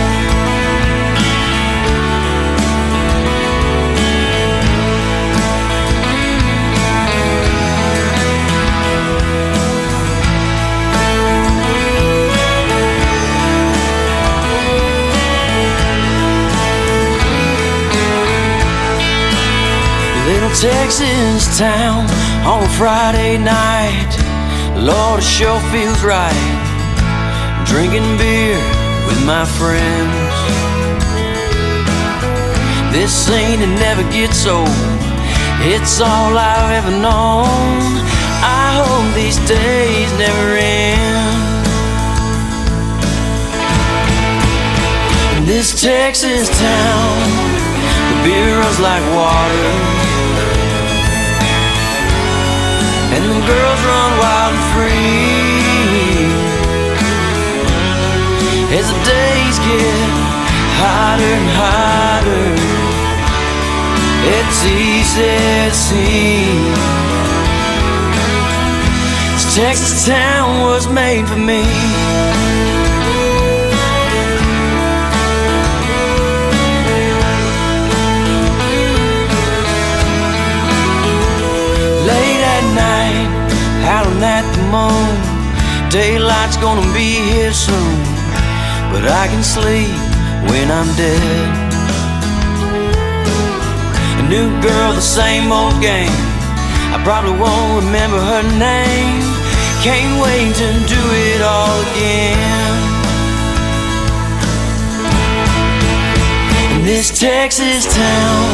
Texas 20.61 21.57
town 21.57 22.11
on 22.45 22.65
a 22.65 22.69
Friday 22.71 23.39
night. 23.39 24.11
Lord, 24.75 25.21
it 25.21 25.23
sure 25.23 25.61
feels 25.71 26.03
right. 26.03 26.35
Drinking 27.65 28.19
beer 28.19 28.59
with 29.07 29.25
my 29.25 29.45
friends. 29.45 30.35
This 32.91 33.13
scene 33.15 33.61
it 33.63 33.73
never 33.79 34.03
gets 34.11 34.49
old. 34.49 34.67
It's 35.63 36.01
all 36.01 36.37
I've 36.37 36.73
ever 36.83 36.91
known. 36.91 38.03
I 38.43 38.83
hope 38.83 39.15
these 39.15 39.39
days 39.47 40.11
never 40.19 40.57
end. 40.59 41.69
In 45.39 45.47
this 45.47 45.81
Texas 45.81 46.49
town, 46.59 47.19
the 48.11 48.17
beer 48.25 48.59
runs 48.59 48.81
like 48.81 49.05
water. 49.15 49.98
And 53.15 53.25
the 53.25 53.41
girls 53.47 53.81
run 53.91 54.11
wild 54.23 54.55
and 54.55 54.65
free. 54.75 55.29
As 58.79 58.87
the 58.93 59.01
days 59.17 59.57
get 59.69 60.11
hotter 60.81 61.33
and 61.39 61.49
hotter, 61.61 62.47
it's 64.37 64.61
easy 64.65 65.37
to 65.69 65.75
see. 65.75 66.45
This 69.33 69.47
Texas 69.57 70.07
town 70.07 70.61
was 70.61 70.87
made 70.89 71.27
for 71.29 71.37
me. 71.37 72.08
Moon. 84.71 85.09
Daylight's 85.91 86.57
gonna 86.59 86.85
be 86.93 87.17
here 87.33 87.53
soon, 87.53 87.97
but 88.93 89.05
I 89.09 89.25
can 89.33 89.43
sleep 89.43 89.89
when 90.51 90.71
I'm 90.71 90.91
dead. 90.97 91.49
A 94.21 94.25
new 94.29 94.49
girl, 94.61 94.93
the 94.93 95.01
same 95.01 95.51
old 95.51 95.81
game. 95.81 96.13
I 96.95 97.01
probably 97.05 97.37
won't 97.41 97.85
remember 97.85 98.21
her 98.21 98.45
name. 98.59 99.25
Can't 99.81 100.21
wait 100.21 100.53
to 100.63 100.71
do 100.95 101.03
it 101.29 101.41
all 101.41 101.77
again. 101.89 102.77
In 106.77 106.85
this 106.85 107.09
Texas 107.19 107.85
town, 107.89 108.49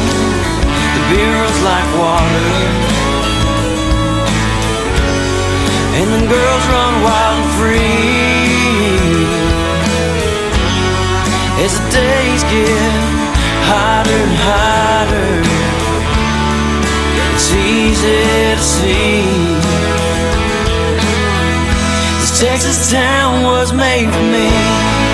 the 0.95 1.01
beer 1.11 1.31
runs 1.35 1.61
like 1.63 1.87
water. 1.99 3.04
And 5.97 6.09
the 6.11 6.27
girls 6.27 6.65
run 6.67 6.93
wild 7.07 7.39
and 7.39 7.51
free. 7.57 7.85
As 11.63 11.73
the 11.79 11.87
days 11.89 12.43
get 12.43 13.03
hotter 13.69 14.19
and 14.27 14.35
hotter, 14.47 15.31
it's 17.33 17.49
easy 17.53 18.23
to 18.55 18.63
see. 18.75 19.23
This 22.19 22.39
Texas 22.41 22.91
town 22.91 23.43
was 23.43 23.71
made 23.71 24.11
for 24.13 24.25
me. 24.35 25.04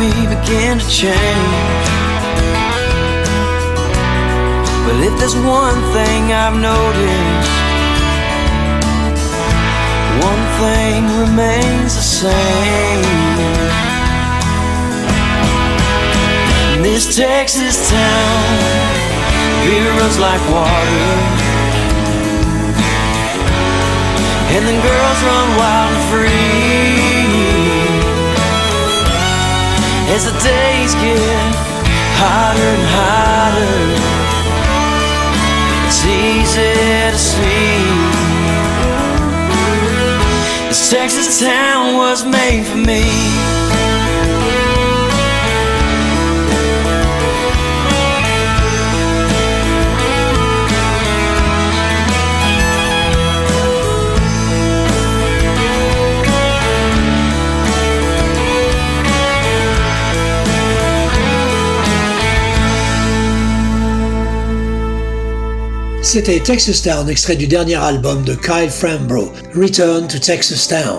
Me 0.00 0.10
begin 0.34 0.78
to 0.78 0.88
change. 0.88 1.86
But 4.84 4.96
if 5.06 5.14
there's 5.20 5.36
one 5.36 5.78
thing 5.92 6.22
I've 6.32 6.56
noticed, 6.56 7.52
one 10.24 10.44
thing 10.60 11.00
remains 11.24 11.92
the 12.00 12.06
same. 12.22 13.04
In 16.72 16.82
this 16.82 17.14
Texas 17.14 17.76
town, 17.90 18.48
beer 19.66 19.90
runs 20.00 20.18
like 20.18 20.42
water. 20.50 21.50
and 24.56 24.64
the 24.66 24.78
girls 24.88 25.18
run 25.28 25.48
wild 25.60 25.94
and 25.94 26.04
free. 26.10 26.99
As 30.22 30.26
the 30.26 30.38
days 30.38 30.92
get 30.96 31.54
hotter 32.20 32.60
and 32.60 32.86
hotter, 32.92 33.80
it's 35.86 36.04
easy 36.04 36.74
to 37.10 37.16
see. 37.16 37.80
This 40.68 40.90
Texas 40.90 41.40
town 41.40 41.96
was 41.96 42.26
made 42.26 42.66
for 42.66 42.76
me. 42.76 43.59
C'était 66.12 66.40
Texas 66.40 66.82
Town, 66.82 67.08
extrait 67.08 67.36
du 67.36 67.46
dernier 67.46 67.76
album 67.76 68.24
de 68.24 68.34
Kyle 68.34 68.68
Frambro, 68.68 69.30
Return 69.54 70.08
to 70.08 70.18
Texas 70.18 70.66
Town. 70.66 70.98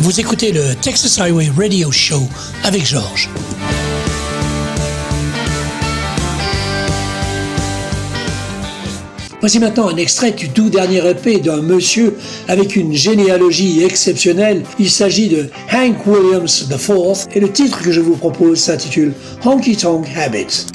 Vous 0.00 0.20
écoutez 0.20 0.52
le 0.52 0.74
Texas 0.82 1.18
Highway 1.18 1.50
Radio 1.56 1.90
Show 1.90 2.28
avec 2.62 2.84
Georges. 2.84 3.30
Voici 9.40 9.58
maintenant 9.58 9.88
un 9.88 9.96
extrait 9.96 10.32
du 10.32 10.48
tout 10.48 10.70
dernier 10.70 11.06
EP 11.06 11.38
d'un 11.40 11.60
monsieur 11.60 12.16
avec 12.48 12.74
une 12.74 12.94
généalogie 12.94 13.84
exceptionnelle. 13.84 14.62
Il 14.78 14.90
s'agit 14.90 15.28
de 15.28 15.50
Hank 15.72 16.06
Williams 16.06 16.68
IV 16.70 17.26
et 17.34 17.40
le 17.40 17.52
titre 17.52 17.82
que 17.82 17.92
je 17.92 18.00
vous 18.00 18.16
propose 18.16 18.58
s'intitule 18.58 19.12
Honky 19.44 19.76
Tonk 19.76 20.06
Habits. 20.16 20.66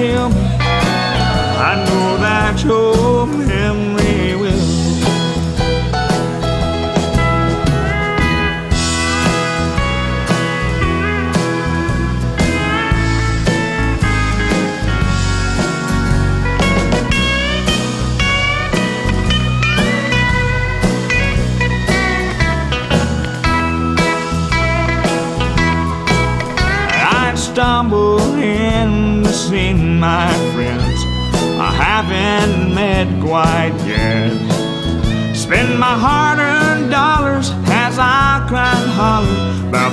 Me, 0.00 0.14
I 0.16 1.74
know 1.84 2.16
that 2.22 2.64
your 2.64 3.09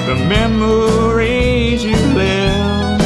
the 0.07 0.15
memories 0.15 1.83
you 1.83 1.97
left. 2.15 3.03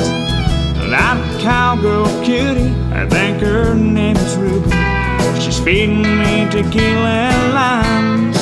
That 0.91 1.17
cowgirl 1.41 2.05
cutie, 2.23 2.75
I 2.93 3.07
think 3.09 3.41
her 3.41 3.73
name 3.73 4.17
is 4.17 4.35
Ruby. 4.35 4.69
She's 5.41 5.59
feeding 5.59 6.03
me 6.03 6.47
tequila 6.51 7.13
and 7.33 7.53
limes. 7.55 8.37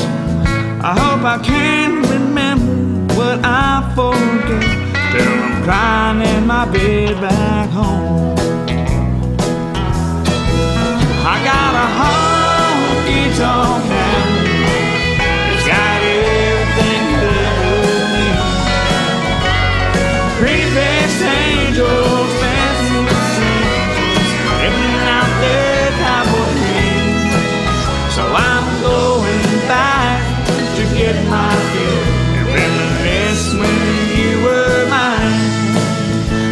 I 0.84 0.91
hope 0.91 1.24
I 1.24 1.38
can 1.41 2.02
remember 2.02 3.13
what 3.15 3.39
I 3.45 3.93
forget 3.95 4.67
till 5.13 5.32
I'm 5.32 5.63
crying 5.63 6.22
in 6.28 6.45
my 6.45 6.65
bed 6.65 7.22
back 7.22 7.69
home. 7.69 8.36
I 11.32 11.36
got 11.50 11.74
a 11.86 11.88
honky 12.00 13.38
tonk 13.38 13.98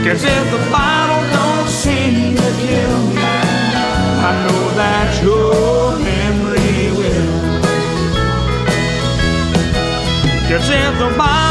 Cause 0.08 0.24
if 0.24 0.52
the 0.52 0.72
bottle 0.72 1.22
don't 1.32 1.68
seem 1.68 2.36
to 2.38 2.52
kill 2.62 2.98
me, 3.08 3.22
I 3.22 4.32
know 4.48 4.70
that 4.78 5.22
your 5.22 6.00
memory 6.00 6.92
will. 6.98 7.32
Cause 10.48 10.70
if 10.70 10.98
the 10.98 11.18
bottle 11.18 11.47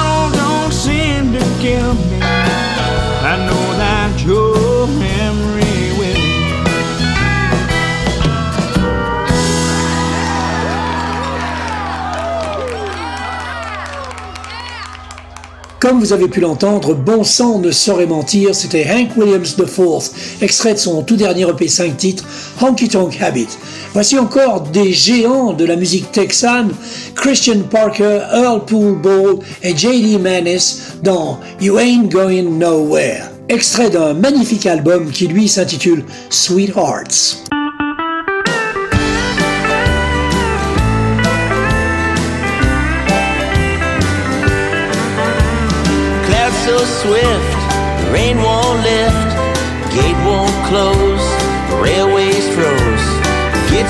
Comme 15.87 16.01
vous 16.01 16.13
avez 16.13 16.27
pu 16.27 16.41
l'entendre, 16.41 16.95
Bon 16.95 17.23
sang 17.23 17.61
ne 17.61 17.71
saurait 17.71 18.07
mentir, 18.07 18.57
c'était 18.57 18.85
Hank 18.91 19.17
Williams 19.17 19.55
IV, 19.57 20.43
extrait 20.43 20.75
de 20.75 20.79
son 20.81 21.05
tout 21.05 21.15
dernier 21.15 21.49
EP 21.49 21.69
5 21.69 21.97
titres, 21.97 22.25
Honky 22.61 22.89
Tonk 22.89 23.17
Habit. 23.23 23.47
Voici 23.93 24.19
encore 24.19 24.63
des 24.63 24.93
géants 24.93 25.53
de 25.53 25.65
la 25.65 25.77
musique 25.77 26.11
texane, 26.11 26.73
Christian 27.15 27.61
Parker, 27.71 28.19
Earl 28.35 28.65
Poole 28.65 29.01
Ball 29.01 29.37
et 29.63 29.77
J.D. 29.77 30.19
Manis 30.19 30.79
dans 31.05 31.39
You 31.61 31.79
Ain't 31.79 32.09
Going 32.11 32.51
Nowhere. 32.59 33.31
Extrait 33.49 33.89
d'un 33.89 34.13
magnifique 34.13 34.67
album 34.67 35.13
qui 35.13 35.29
lui 35.29 35.47
s'intitule 35.47 36.03
Sweethearts. 36.31 37.46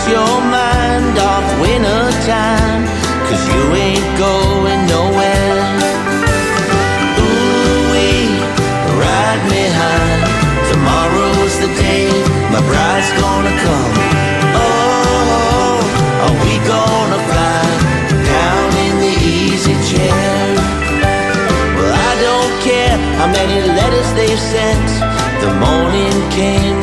Your 0.09 0.41
mind 0.47 1.19
off 1.19 1.47
winter 1.61 2.11
time, 2.23 2.87
cause 3.27 3.43
you 3.51 3.63
ain't 3.75 4.07
going 4.19 4.87
nowhere. 4.87 5.59
Ooh-wee, 7.19 8.39
ride 9.03 9.43
me 9.51 9.67
high, 9.67 10.23
tomorrow's 10.71 11.59
the 11.59 11.71
day, 11.75 12.07
my 12.55 12.63
bride's 12.71 13.11
gonna 13.19 13.55
come. 13.67 13.95
Oh, 14.55 15.83
are 16.23 16.37
we 16.45 16.55
gonna 16.63 17.21
fly 17.27 17.67
down 18.31 18.69
in 18.87 18.95
the 19.03 19.15
easy 19.27 19.75
chair? 19.91 20.55
Well, 21.75 21.93
I 21.93 22.13
don't 22.23 22.55
care 22.63 22.97
how 23.19 23.27
many 23.27 23.59
letters 23.75 24.09
they've 24.15 24.39
sent. 24.39 24.89
The 25.43 25.53
morning 25.59 26.15
came, 26.31 26.79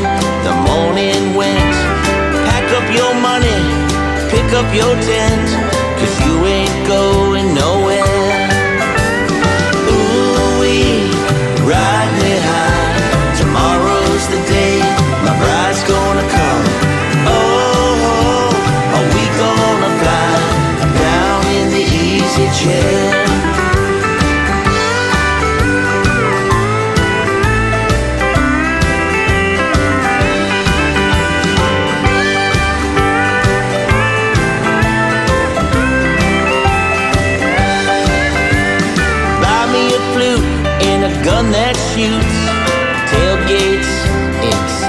your 4.73 4.95
tent, 4.95 5.49
cause 5.99 6.19
you 6.25 6.45
ain't 6.45 6.87
going 6.87 7.22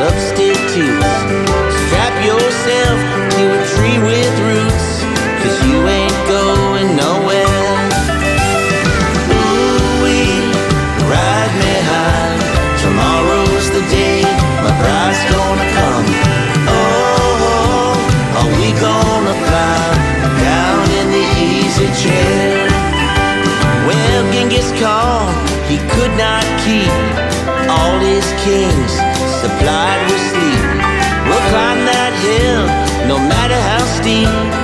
substitutes. 0.05 1.16
Strap 1.86 2.14
yourself 2.28 2.98
to 3.34 3.42
a 3.57 3.62
tree 3.72 3.98
with 4.05 4.34
roots, 4.48 4.88
cause 5.40 5.57
you 5.64 5.76
ain't 5.88 6.20
going 6.28 6.88
nowhere. 7.05 7.64
Ooh, 9.32 10.05
we 10.05 10.18
ride 11.09 11.52
me 11.62 11.74
high. 11.88 12.36
Tomorrow's 12.84 13.66
the 13.76 13.84
day 13.88 14.20
my 14.64 14.72
bride's 14.80 15.22
gonna 15.32 15.68
come. 15.78 16.07
Oh, 16.68 17.96
are 18.38 18.50
we 18.61 18.68
gonna 18.86 19.34
fly 19.46 19.84
down 20.48 20.84
in 21.00 21.07
the 21.16 21.26
easy 21.48 21.88
chair? 22.02 22.68
Well, 23.88 24.22
Genghis 24.32 24.70
Khan, 24.80 25.32
he 25.70 25.76
could 25.94 26.14
not 26.20 26.44
keep 26.64 26.92
all 27.72 27.98
his 28.00 28.26
kin. 28.44 28.73
No 33.07 33.18
matter 33.18 33.55
how 33.55 33.84
steep. 33.84 34.63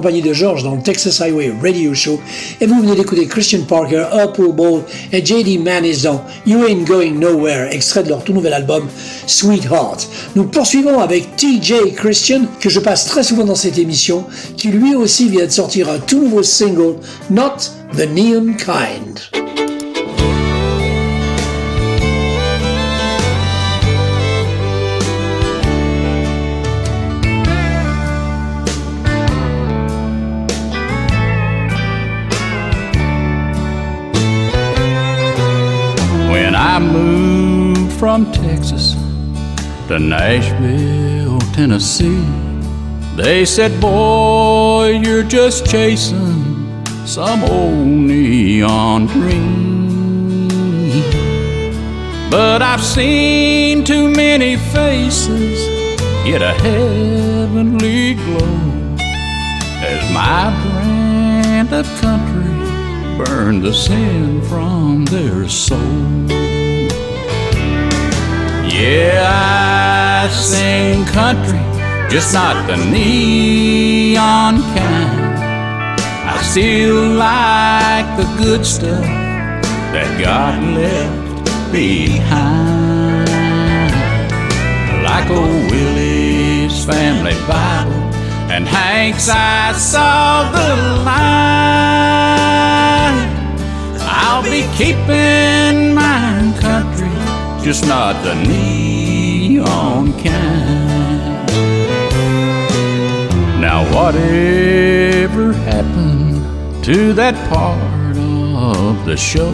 De 0.00 0.32
George 0.32 0.64
dans 0.64 0.74
le 0.74 0.82
Texas 0.82 1.20
Highway 1.20 1.52
Radio 1.62 1.94
Show 1.94 2.18
et 2.60 2.66
vous 2.66 2.80
venez 2.80 2.96
d'écouter 2.96 3.26
Christian 3.26 3.60
Parker, 3.62 4.06
Upper 4.12 4.52
Bowl 4.52 4.82
et 5.12 5.24
JD 5.24 5.62
Manis 5.62 6.02
dans 6.02 6.24
You 6.46 6.64
Ain't 6.64 6.84
Going 6.84 7.12
Nowhere, 7.12 7.68
extrait 7.70 8.02
de 8.02 8.08
leur 8.08 8.24
tout 8.24 8.32
nouvel 8.32 8.52
album 8.52 8.88
Sweetheart. 9.26 10.08
Nous 10.34 10.44
poursuivons 10.44 10.98
avec 10.98 11.36
TJ 11.36 11.94
Christian, 11.94 12.42
que 12.60 12.68
je 12.68 12.80
passe 12.80 13.06
très 13.06 13.22
souvent 13.22 13.44
dans 13.44 13.54
cette 13.54 13.78
émission, 13.78 14.24
qui 14.56 14.68
lui 14.68 14.96
aussi 14.96 15.28
vient 15.28 15.46
de 15.46 15.50
sortir 15.50 15.88
un 15.88 15.98
tout 15.98 16.20
nouveau 16.20 16.42
single, 16.42 16.96
Not 17.30 17.58
the 17.96 18.08
Neon 18.08 18.54
Kind. 18.54 19.20
From 38.14 38.30
Texas 38.30 38.92
to 39.88 39.98
Nashville, 39.98 41.40
Tennessee, 41.52 42.24
they 43.16 43.44
said, 43.44 43.80
Boy, 43.80 45.00
you're 45.04 45.24
just 45.24 45.66
chasing 45.66 46.84
some 47.06 47.42
old 47.42 47.84
neon 47.84 49.06
dream. 49.06 50.48
But 52.30 52.62
I've 52.62 52.84
seen 52.84 53.82
too 53.82 54.08
many 54.10 54.58
faces 54.58 55.58
get 56.24 56.40
a 56.40 56.52
heavenly 56.52 58.14
glow 58.14 58.96
as 59.82 60.08
my 60.14 60.54
brand 60.62 61.72
of 61.72 61.84
country 62.00 63.24
burned 63.24 63.64
the 63.64 63.74
sin 63.74 64.40
from 64.42 65.04
their 65.06 65.48
soul. 65.48 66.53
Yeah, 68.76 70.24
I 70.24 70.28
sing 70.30 71.04
country, 71.06 71.62
just 72.10 72.34
not 72.34 72.66
the 72.66 72.76
neon 72.76 74.60
kind. 74.74 76.00
I 76.28 76.42
still 76.42 77.14
like 77.14 78.16
the 78.16 78.26
good 78.36 78.66
stuff 78.66 79.04
that 79.94 80.18
God 80.20 80.60
left 80.74 81.70
behind. 81.70 83.30
Like 85.04 85.30
old 85.30 85.70
Willie's 85.70 86.84
family 86.84 87.36
Bible 87.46 87.92
and 88.50 88.66
Hank's 88.66 89.28
I 89.28 89.70
saw 89.70 90.50
the 90.50 90.74
line. 91.06 91.14
I'll 94.02 94.42
be 94.42 94.66
keeping 94.76 95.94
mine 95.94 96.43
just 97.64 97.86
not 97.86 98.22
the 98.22 98.34
neon 98.34 100.12
kind. 100.22 101.48
Now, 103.58 103.84
whatever 103.90 105.54
happened 105.54 106.84
to 106.84 107.14
that 107.14 107.34
part 107.48 108.18
of 108.18 109.06
the 109.06 109.16
show 109.16 109.52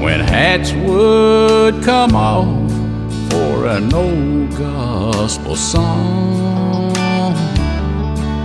when 0.00 0.20
hats 0.20 0.72
would 0.72 1.84
come 1.84 2.16
off 2.16 2.70
for 3.30 3.66
an 3.66 3.92
old 3.92 4.56
gospel 4.56 5.56
song? 5.56 6.96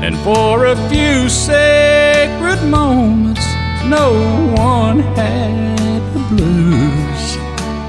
And 0.04 0.18
for 0.18 0.66
a 0.66 0.76
few 0.90 1.30
sacred 1.30 2.62
moments, 2.70 3.46
no 3.86 4.12
one 4.58 5.00
had 5.16 5.78
the 6.14 6.20
blues. 6.30 7.17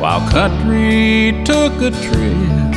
While 0.01 0.20
country 0.30 1.42
took 1.44 1.72
a 1.82 1.90
trip 1.90 2.68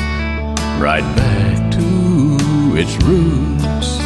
right 0.82 1.06
back 1.16 1.72
to 1.74 2.76
its 2.76 2.96
roots. 3.04 4.00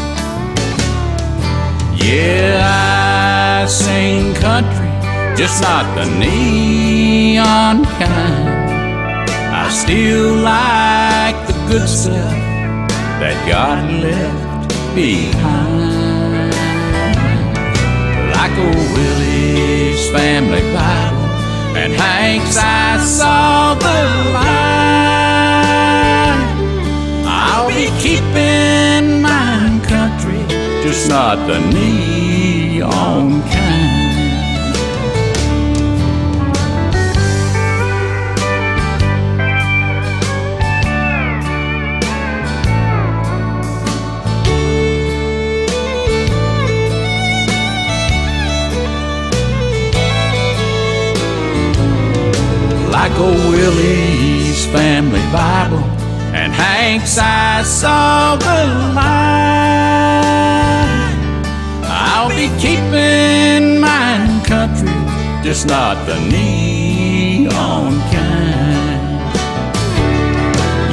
Yeah, 1.95 3.63
I 3.63 3.67
sing 3.67 4.33
country, 4.35 4.91
just 5.37 5.61
not 5.61 5.85
the 5.95 6.05
neon 6.19 7.85
kind. 7.85 9.29
I 9.29 9.69
still 9.69 10.35
like 10.35 11.37
the 11.47 11.53
good 11.69 11.87
stuff 11.87 12.35
that 13.21 13.37
God 13.47 13.93
left 14.03 14.69
behind. 14.93 16.51
Like 18.35 18.57
old 18.59 18.75
Willie's 18.93 20.09
family 20.09 20.61
Bible 20.73 21.14
and 21.75 21.93
Hank's 21.93 22.57
I 22.57 22.97
saw 23.03 23.75
the 23.75 23.99
line. 24.33 24.45
I'll 27.27 27.67
be 27.67 27.89
keeping 27.99 29.21
mine 29.21 29.81
country, 29.81 30.41
just 30.83 31.09
not 31.09 31.47
the 31.47 31.59
neon 31.59 33.41
kind. 33.41 33.94
Like 52.95 53.19
old 53.19 53.35
Willie's 53.51 54.65
family 54.67 55.25
Bible 55.39 55.83
and 56.39 56.53
Hank's 56.53 57.17
I 57.17 57.61
saw 57.63 58.37
the 58.47 58.61
line. 58.97 59.35
I'll 61.83 62.33
be 62.41 62.47
keeping 62.65 63.81
mine 63.81 64.35
country, 64.53 64.99
just 65.43 65.67
not 65.67 65.95
the 66.09 66.17
neon 66.31 67.93
kind. 68.15 69.01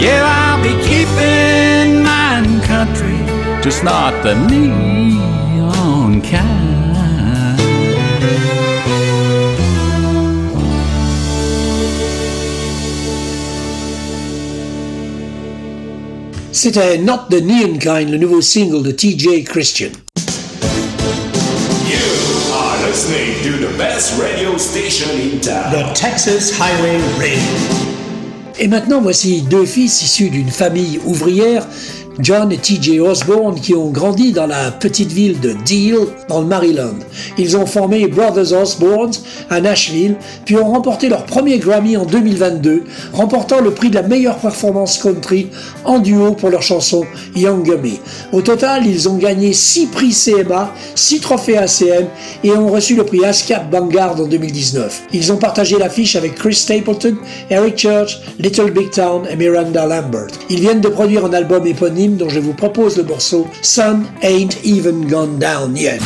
Yeah, 0.03 0.22
I'll 0.38 0.62
be 0.68 0.74
keeping 0.90 2.03
mine 2.11 2.55
country, 2.72 3.18
just 3.62 3.84
not 3.84 4.12
the 4.24 4.34
neon 4.50 6.20
kind. 6.22 6.61
C'était 16.62 16.96
Not 16.96 17.26
the 17.28 17.42
Neon 17.42 17.76
Kind, 17.76 18.10
le 18.10 18.18
nouveau 18.18 18.40
single 18.40 18.84
de 18.84 18.92
TJ 18.92 19.42
Christian. 19.42 19.88
You 21.88 21.98
are 22.54 22.76
listening 22.86 23.42
to 23.42 23.66
the 23.66 23.76
best 23.76 24.16
radio 24.16 24.56
station 24.56 25.10
in 25.10 25.40
town. 25.40 25.72
The 25.72 25.92
Texas 25.92 26.52
Highway 26.56 27.00
Radio. 27.18 27.82
Et 28.60 28.68
maintenant, 28.68 29.00
voici 29.00 29.42
deux 29.42 29.64
fils 29.64 30.02
issus 30.02 30.30
d'une 30.30 30.50
famille 30.50 31.00
ouvrière 31.04 31.66
John 32.22 32.52
et 32.52 32.56
TJ 32.56 33.00
Osborne 33.00 33.58
qui 33.58 33.74
ont 33.74 33.90
grandi 33.90 34.30
dans 34.30 34.46
la 34.46 34.70
petite 34.70 35.10
ville 35.10 35.40
de 35.40 35.54
Deal 35.64 35.96
dans 36.28 36.40
le 36.40 36.46
Maryland. 36.46 36.94
Ils 37.36 37.56
ont 37.56 37.66
formé 37.66 38.06
Brothers 38.06 38.52
Osborne 38.52 39.10
à 39.50 39.60
Nashville 39.60 40.14
puis 40.44 40.56
ont 40.56 40.70
remporté 40.70 41.08
leur 41.08 41.26
premier 41.26 41.58
Grammy 41.58 41.96
en 41.96 42.04
2022, 42.04 42.84
remportant 43.12 43.60
le 43.60 43.72
prix 43.72 43.90
de 43.90 43.96
la 43.96 44.02
meilleure 44.02 44.36
performance 44.36 44.98
country 44.98 45.48
en 45.84 45.98
duo 45.98 46.32
pour 46.32 46.50
leur 46.50 46.62
chanson 46.62 47.04
Younger 47.34 47.78
Me. 47.82 47.90
Au 48.32 48.40
total, 48.40 48.86
ils 48.86 49.08
ont 49.08 49.16
gagné 49.16 49.52
6 49.52 49.86
prix 49.86 50.12
CMA, 50.14 50.72
6 50.94 51.20
trophées 51.20 51.58
ACM 51.58 52.06
et 52.44 52.52
ont 52.52 52.68
reçu 52.68 52.94
le 52.94 53.04
prix 53.04 53.24
ASCAP 53.24 53.68
Vanguard 53.72 54.20
en 54.20 54.26
2019. 54.26 55.02
Ils 55.12 55.32
ont 55.32 55.38
partagé 55.38 55.76
l'affiche 55.76 56.14
avec 56.14 56.36
Chris 56.36 56.54
Stapleton, 56.54 57.16
Eric 57.50 57.76
Church, 57.76 58.20
Little 58.38 58.70
Big 58.70 58.90
Town 58.90 59.22
et 59.28 59.34
Miranda 59.34 59.86
Lambert. 59.86 60.28
Ils 60.48 60.60
viennent 60.60 60.80
de 60.80 60.88
produire 60.88 61.24
un 61.24 61.32
album 61.32 61.66
éponyme 61.66 62.11
dont 62.16 62.28
je 62.28 62.40
vous 62.40 62.54
propose 62.54 62.96
le 62.96 63.04
morceau 63.04 63.46
Sun 63.62 64.04
Ain't 64.22 64.56
Even 64.64 65.06
Gone 65.08 65.38
Down 65.38 65.76
Yet. 65.76 66.00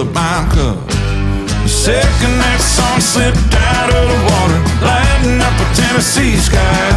My 0.00 0.48
cup. 0.54 0.78
The 0.88 1.68
second 1.68 2.34
that 2.40 2.56
sun 2.56 3.04
slipped 3.04 3.52
out 3.52 3.92
of 3.92 4.04
the 4.08 4.20
water, 4.32 4.60
lighting 4.80 5.36
up 5.44 5.52
a 5.60 5.66
Tennessee 5.76 6.40
sky. 6.40 6.88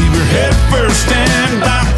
We 0.00 0.08
were 0.08 0.24
head 0.32 0.56
first 0.72 1.12
in 1.12 1.60
by 1.60 1.97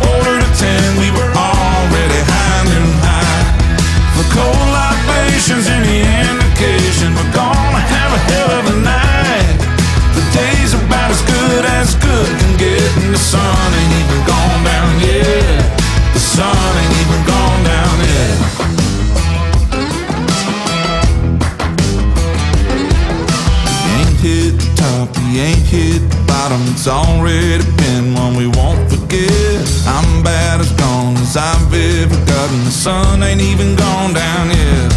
It's 26.52 26.88
already 26.88 27.62
been 27.76 28.12
one 28.12 28.34
we 28.34 28.48
won't 28.48 28.90
forget. 28.90 29.62
I'm 29.86 30.20
bad 30.24 30.58
as 30.58 30.72
gone 30.72 31.14
as 31.18 31.36
I've 31.36 31.72
ever 31.72 32.18
gotten. 32.26 32.64
The 32.64 32.72
sun 32.72 33.22
ain't 33.22 33.40
even 33.40 33.76
gone 33.76 34.14
down 34.14 34.50
yet. 34.50 34.90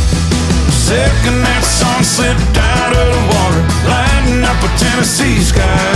Second 0.73 1.45
that 1.45 1.61
sun 1.61 2.01
slipped 2.03 2.57
out 2.57 2.97
of 2.97 3.05
the 3.05 3.21
water, 3.37 3.61
lighting 3.85 4.41
up 4.41 4.57
a 4.65 4.71
Tennessee 4.81 5.45
sky. 5.45 5.93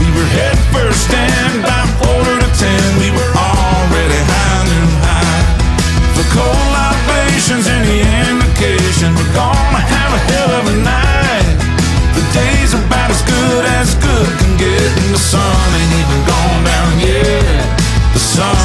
We 0.00 0.06
were 0.12 0.28
head 0.36 0.58
first 0.68 1.08
in 1.08 1.62
by 1.62 1.80
quarter 1.96 2.39
The 18.20 18.59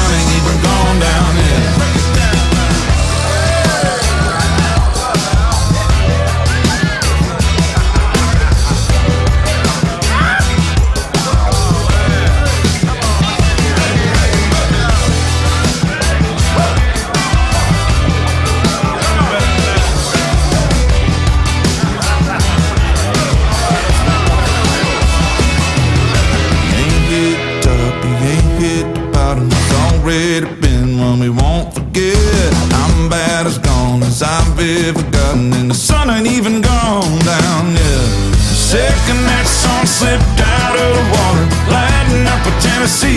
up 42.86 43.15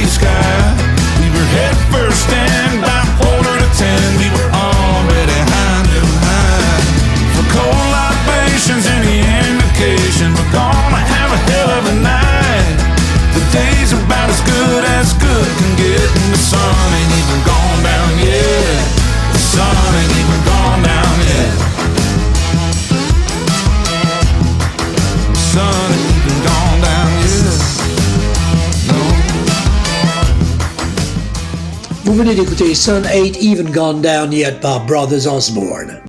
d'écouter 32.36 32.75
Sun 32.75 33.05
Ain't 33.11 33.38
Even 33.41 33.71
Gone 33.71 34.01
Down 34.01 34.32
Yet 34.32 34.59
par 34.61 34.86
Brothers 34.86 35.25
Osborne. 35.32 35.99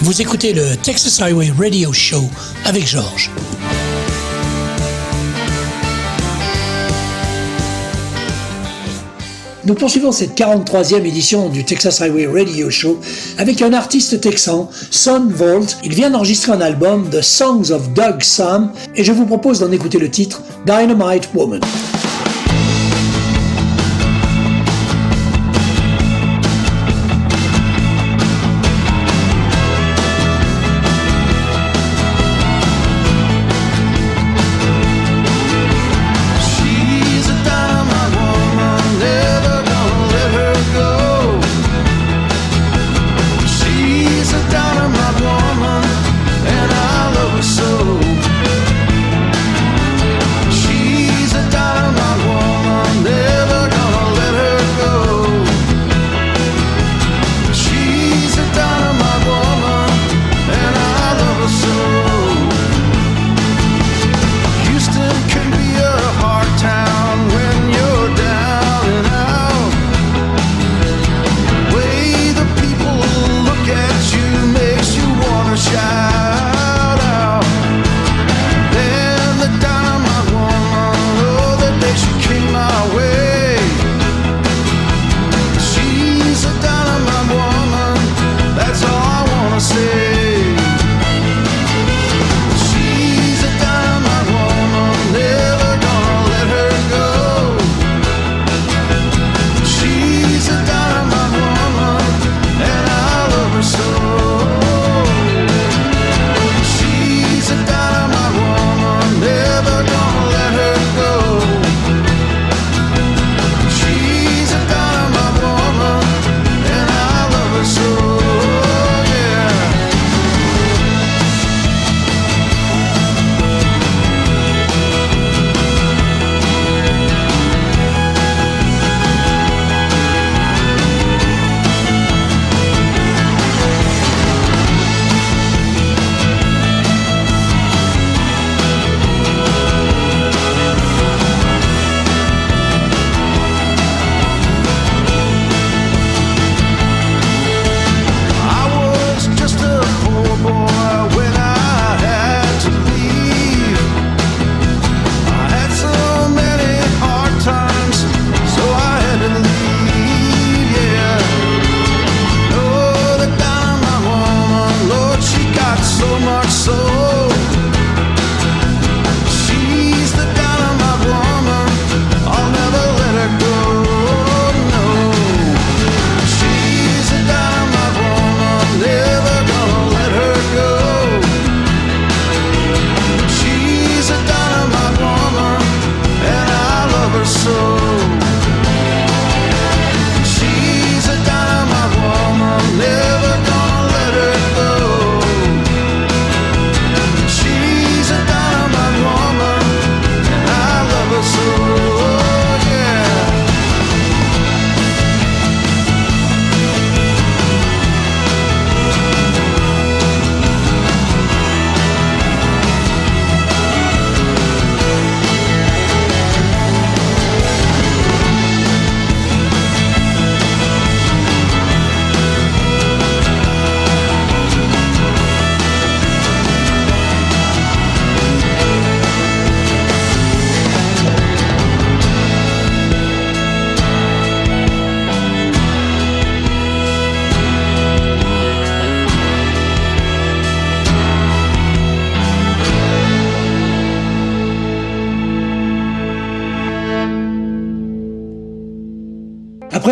Vous 0.00 0.22
écoutez 0.22 0.52
le 0.54 0.76
Texas 0.76 1.20
Highway 1.20 1.50
Radio 1.58 1.92
Show 1.92 2.22
avec 2.64 2.86
Georges. 2.86 3.30
Nous 9.66 9.74
poursuivons 9.74 10.12
cette 10.12 10.38
43e 10.38 11.06
édition 11.06 11.48
du 11.48 11.64
Texas 11.64 12.02
Highway 12.02 12.26
Radio 12.26 12.68
Show 12.68 13.00
avec 13.38 13.62
un 13.62 13.72
artiste 13.72 14.20
texan, 14.20 14.68
Son 14.90 15.26
Volt. 15.30 15.78
Il 15.82 15.94
vient 15.94 16.10
d'enregistrer 16.10 16.52
un 16.52 16.60
album, 16.60 17.08
The 17.10 17.22
Songs 17.22 17.70
of 17.70 17.88
Doug 17.94 18.22
Sam, 18.22 18.72
et 18.94 19.02
je 19.02 19.12
vous 19.12 19.24
propose 19.24 19.60
d'en 19.60 19.72
écouter 19.72 19.98
le 19.98 20.10
titre 20.10 20.42
Dynamite 20.66 21.30
Woman. 21.34 21.60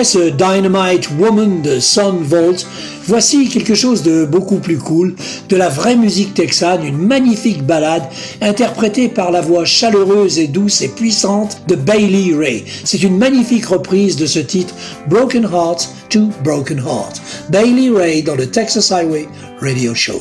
Ce 0.05 0.31
Dynamite 0.31 1.11
Woman 1.17 1.63
de 1.63 1.79
Volt, 2.25 2.67
voici 3.07 3.49
quelque 3.49 3.77
chose 3.77 4.03
de 4.03 4.25
beaucoup 4.25 4.59
plus 4.59 4.77
cool, 4.77 5.15
de 5.49 5.55
la 5.57 5.69
vraie 5.69 5.95
musique 5.95 6.35
texane, 6.35 6.85
une 6.85 6.99
magnifique 6.99 7.65
ballade 7.65 8.03
interprétée 8.41 9.09
par 9.09 9.31
la 9.31 9.41
voix 9.41 9.65
chaleureuse 9.65 10.41
et 10.41 10.49
douce 10.49 10.83
et 10.83 10.89
puissante 10.89 11.63
de 11.69 11.77
Bailey 11.77 12.35
Ray. 12.37 12.65
C'est 12.83 13.05
une 13.05 13.17
magnifique 13.17 13.67
reprise 13.67 14.17
de 14.17 14.27
ce 14.27 14.41
titre 14.41 14.75
Broken 15.09 15.45
Heart 15.45 15.89
to 16.11 16.31
Broken 16.43 16.79
Heart. 16.79 17.23
Bailey 17.51 17.91
Ray 17.91 18.25
dans 18.25 18.35
le 18.35 18.47
Texas 18.47 18.91
Highway 18.91 19.29
Radio 19.61 19.95
Show. 19.95 20.21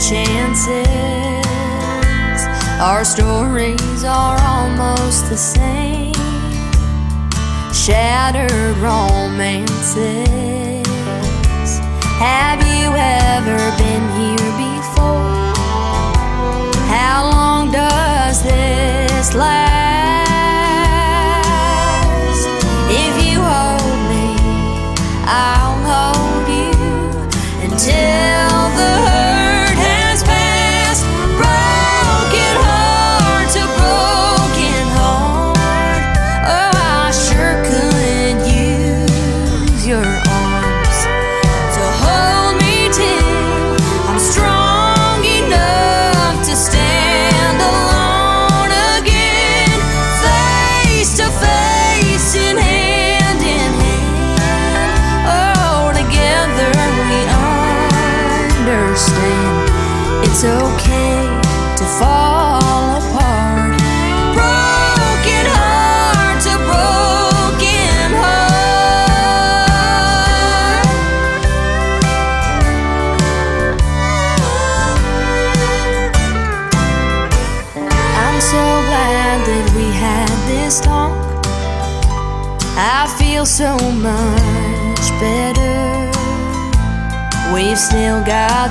Chances? 0.00 0.80
Our 2.80 3.04
stories 3.04 4.04
are 4.04 4.40
almost 4.40 5.28
the 5.28 5.36
same. 5.36 6.14
Shattered 7.72 8.78
romances. 8.78 9.98
Have 12.18 12.60
you 12.66 12.88
ever 12.96 13.58
been 13.76 14.06
here 14.18 14.52
before? 14.56 15.52
How 16.88 17.28
long 17.30 17.70
does 17.70 18.42
this 18.42 19.34
last? 19.34 19.89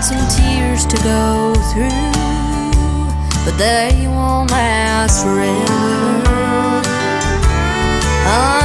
Some 0.04 0.28
tears 0.30 0.86
to 0.86 0.96
go 1.04 1.54
through, 1.74 1.90
but 3.44 3.58
they 3.58 4.08
won't 4.08 4.50
last 4.50 5.24
forever. 5.24 5.60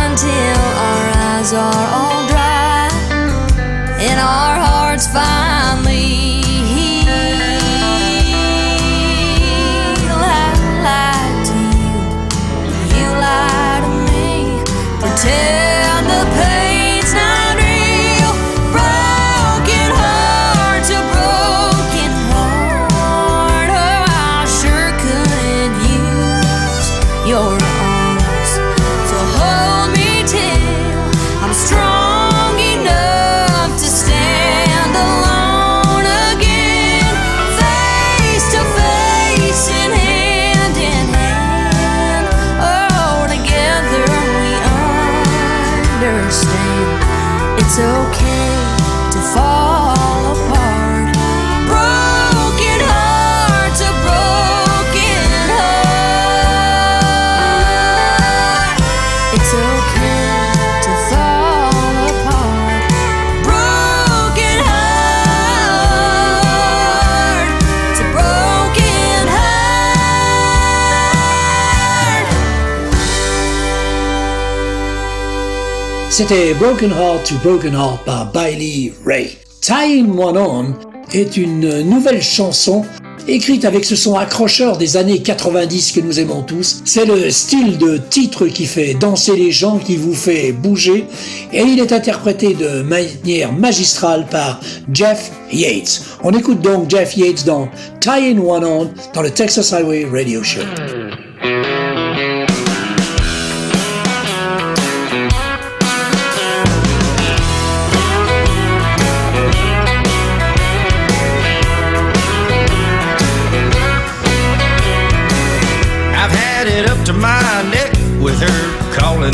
Until 0.07 0.61
our 0.89 1.07
eyes 1.29 1.53
are 1.53 1.87
all 1.99 2.27
dry 2.29 2.89
and 3.99 4.21
our 4.21 4.57
hearts 4.57 5.07
finally 5.09 5.44
C'était 76.17 76.55
Broken 76.55 76.93
Heart 76.93 77.27
to 77.27 77.35
Broken 77.43 77.75
Heart 77.75 78.05
par 78.05 78.31
Bailey 78.31 78.93
Ray. 79.05 79.37
Tying 79.61 80.17
One 80.17 80.39
On 80.39 80.75
est 81.13 81.37
une 81.37 81.83
nouvelle 81.83 82.23
chanson 82.23 82.85
écrite 83.27 83.65
avec 83.65 83.85
ce 83.85 83.97
son 83.97 84.15
accrocheur 84.15 84.77
des 84.79 84.97
années 84.97 85.23
90 85.23 85.91
que 85.91 85.99
nous 85.99 86.21
aimons 86.21 86.43
tous. 86.43 86.83
C'est 86.85 87.05
le 87.05 87.33
style 87.33 87.79
de 87.79 87.97
titre 87.97 88.47
qui 88.47 88.67
fait 88.67 88.95
danser 88.95 89.35
les 89.35 89.51
gens, 89.51 89.79
qui 89.79 89.97
vous 89.97 90.15
fait 90.15 90.53
bouger, 90.53 91.05
et 91.53 91.63
il 91.63 91.81
est 91.81 91.93
interprété 91.93 92.55
de 92.55 92.83
manière 92.83 93.53
magistrale 93.53 94.29
par 94.31 94.61
Jeff 94.93 95.33
Yates. 95.53 96.01
On 96.23 96.31
écoute 96.31 96.61
donc 96.61 96.89
Jeff 96.89 97.17
Yates 97.17 97.45
dans 97.45 97.69
Tying 97.99 98.39
One 98.39 98.65
On 98.65 98.91
dans 99.15 99.23
le 99.23 99.31
Texas 99.31 99.73
Highway 99.73 100.07
Radio 100.09 100.45
Show. 100.45 100.61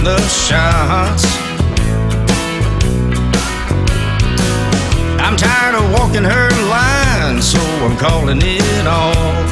Calling 0.01 0.16
the 0.16 0.28
shots. 0.28 1.24
I'm 5.18 5.36
tired 5.36 5.74
of 5.74 5.92
walking 5.92 6.24
her 6.24 6.51
line, 6.68 7.42
so 7.42 7.61
I'm 7.84 7.96
calling 7.96 8.40
it 8.42 8.86
off. 8.86 9.51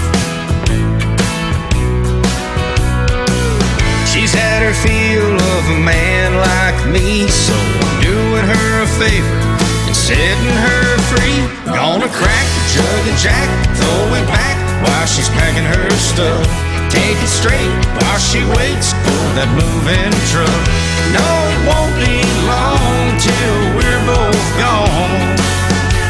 She's 4.06 4.32
had 4.32 4.62
her 4.62 4.74
feel 4.74 5.34
of 5.34 5.64
a 5.70 5.80
man 5.80 6.34
like 6.36 6.92
me, 6.92 7.28
so 7.28 7.54
I'm 7.54 8.02
doing 8.02 8.44
her 8.44 8.82
a 8.82 8.86
favor 8.98 9.38
and 9.86 9.96
setting 9.96 10.56
her 10.66 10.98
free. 11.10 11.38
Gonna 11.66 12.08
crack 12.08 12.46
the 12.46 12.64
jug 12.74 13.08
of 13.08 13.18
Jack, 13.18 13.48
throw 13.76 14.14
it 14.14 14.26
back 14.26 14.56
while 14.84 15.06
she's 15.06 15.28
packing 15.28 15.64
her 15.64 15.90
stuff. 15.90 16.67
Take 16.90 17.20
it 17.20 17.28
straight 17.28 17.70
while 18.00 18.18
she 18.18 18.40
waits 18.56 18.92
for 19.04 19.24
that 19.36 19.48
moving 19.52 20.12
truck. 20.32 20.64
No, 21.12 21.28
it 21.52 21.60
won't 21.68 21.94
be 22.00 22.16
long 22.48 23.16
till 23.20 23.58
we're 23.76 24.04
both 24.08 24.48
gone. 24.56 25.36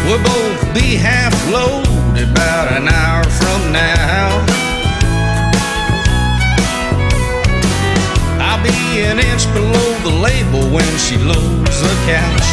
We'll 0.05 0.23
both 0.23 0.61
be 0.75 0.95
half 0.95 1.33
loaded 1.49 2.29
about 2.29 2.71
an 2.73 2.87
hour 2.87 3.23
from 3.23 3.71
now. 3.71 4.43
I'll 8.39 8.61
be 8.61 9.01
an 9.01 9.19
inch 9.19 9.45
below 9.53 9.82
the 10.03 10.09
label 10.19 10.67
when 10.67 10.91
she 10.99 11.15
loads 11.15 11.79
the 11.79 11.95
couch. 12.03 12.47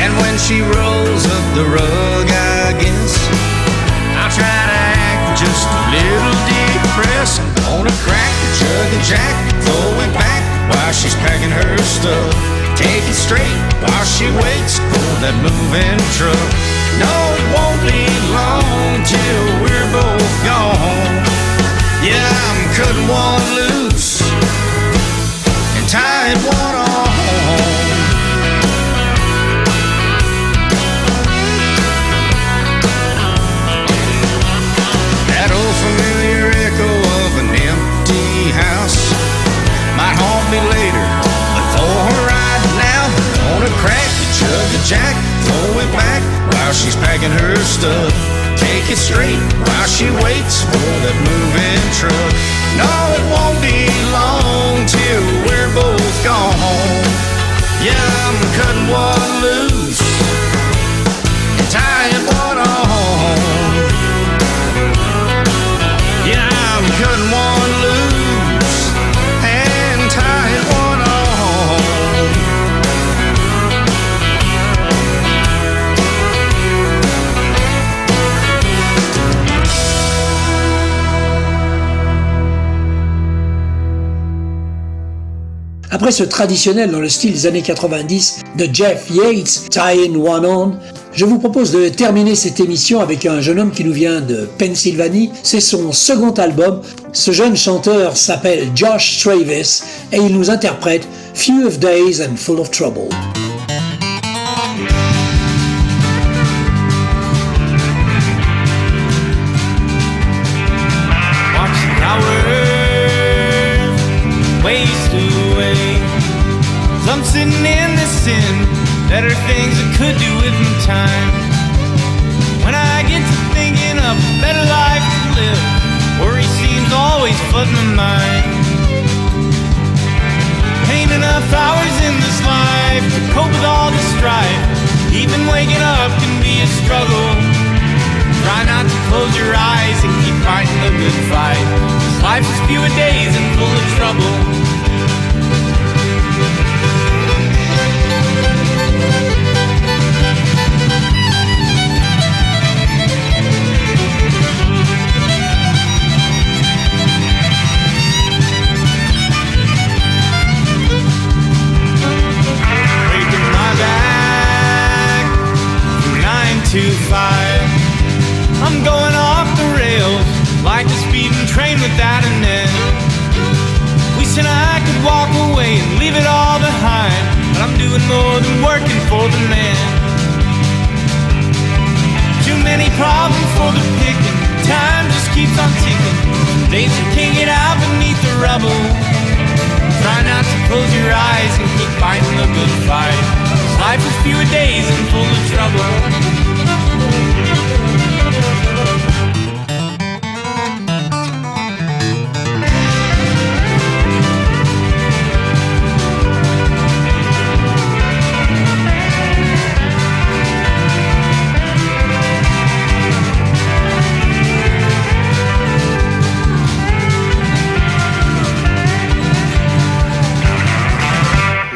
And 0.00 0.16
when 0.16 0.34
she 0.40 0.64
rolls 0.64 1.24
up 1.28 1.46
the 1.52 1.66
rug, 1.68 2.26
I 2.32 2.72
guess 2.80 3.12
I'll 4.16 4.32
try 4.32 4.48
to 4.48 4.78
act 4.96 5.44
just 5.44 5.68
a 5.68 5.80
little 5.92 6.38
depressed. 6.48 7.40
I'm 7.44 7.52
Gonna 7.60 7.92
crack 8.00 8.32
the 8.40 8.48
jug 8.64 8.88
of 8.96 9.02
Jack, 9.04 9.34
throw 9.60 9.92
it 10.00 10.12
back 10.16 10.72
while 10.72 10.92
she's 10.96 11.14
packing 11.20 11.52
her 11.52 11.76
stuff. 11.84 12.32
Take 12.80 13.04
it 13.04 13.18
straight 13.18 13.60
while 13.84 14.06
she 14.08 14.24
waits 14.40 14.80
for 14.88 15.08
that 15.20 15.36
moving 15.44 16.00
truck. 16.16 16.48
No, 16.96 17.12
it 17.36 17.46
won't 17.52 17.80
be 17.84 18.08
long 18.32 19.04
till 19.04 19.44
we're 19.60 19.88
both 19.92 20.32
gone. 20.48 21.12
Yeah, 22.00 22.18
I'm 22.18 22.61
cutting 22.74 23.06
one 23.06 23.42
loose 23.52 24.22
and 25.76 25.88
tying 25.88 26.40
one 26.40 26.74
on. 26.74 27.08
That 35.28 35.52
old 35.52 35.76
familiar 35.84 36.48
echo 36.64 36.88
of 37.20 37.30
an 37.44 37.52
empty 37.52 38.56
house 38.56 39.12
might 39.92 40.16
haunt 40.16 40.48
me 40.48 40.60
later, 40.72 41.06
but 41.52 41.66
for 41.76 42.08
right 42.24 42.64
now, 42.80 43.04
gonna 43.36 43.72
crack 43.84 44.08
the 44.16 44.28
jug 44.32 44.68
of 44.72 44.82
Jack, 44.88 45.14
throw 45.44 45.76
it 45.76 45.92
back 45.92 46.22
while 46.54 46.72
she's 46.72 46.96
packing 46.96 47.32
her 47.32 47.56
stuff. 47.56 48.41
Take 48.72 48.88
it 48.88 48.96
straight 48.96 49.36
while 49.68 49.86
she 49.86 50.08
waits 50.24 50.64
for 50.64 50.92
that 51.04 51.16
moving 51.28 51.84
truck. 51.92 52.32
No, 52.80 52.88
it 53.12 53.24
won't 53.28 53.60
be 53.60 53.84
long 54.08 54.86
till 54.88 55.24
we're 55.44 55.68
both 55.76 56.16
gone. 56.24 57.04
Yeah, 57.84 58.00
I'm 58.00 58.40
cutting 58.56 58.88
one 58.88 59.42
loose 59.44 60.11
Après 86.02 86.10
ce 86.10 86.24
traditionnel 86.24 86.90
dans 86.90 86.98
le 86.98 87.08
style 87.08 87.32
des 87.32 87.46
années 87.46 87.62
90 87.62 88.40
de 88.58 88.68
Jeff 88.72 89.08
Yates, 89.08 89.68
Tying 89.70 90.16
One 90.16 90.44
On, 90.44 90.72
je 91.12 91.24
vous 91.24 91.38
propose 91.38 91.70
de 91.70 91.90
terminer 91.90 92.34
cette 92.34 92.58
émission 92.58 92.98
avec 92.98 93.24
un 93.24 93.40
jeune 93.40 93.60
homme 93.60 93.70
qui 93.70 93.84
nous 93.84 93.92
vient 93.92 94.20
de 94.20 94.48
Pennsylvanie. 94.58 95.30
C'est 95.44 95.60
son 95.60 95.92
second 95.92 96.32
album. 96.32 96.80
Ce 97.12 97.30
jeune 97.30 97.56
chanteur 97.56 98.16
s'appelle 98.16 98.72
Josh 98.74 99.20
Travis 99.20 99.84
et 100.10 100.16
il 100.16 100.36
nous 100.36 100.50
interprète 100.50 101.06
Few 101.34 101.64
of 101.64 101.78
Days 101.78 102.20
and 102.20 102.34
Full 102.34 102.58
of 102.58 102.72
Trouble. 102.72 103.08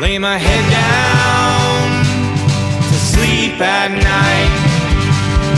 Lay 0.07 0.23
my 0.23 0.39
head 0.39 0.65
down 0.71 1.83
to 2.79 2.97
sleep 3.11 3.59
at 3.59 3.91
night. 3.91 4.55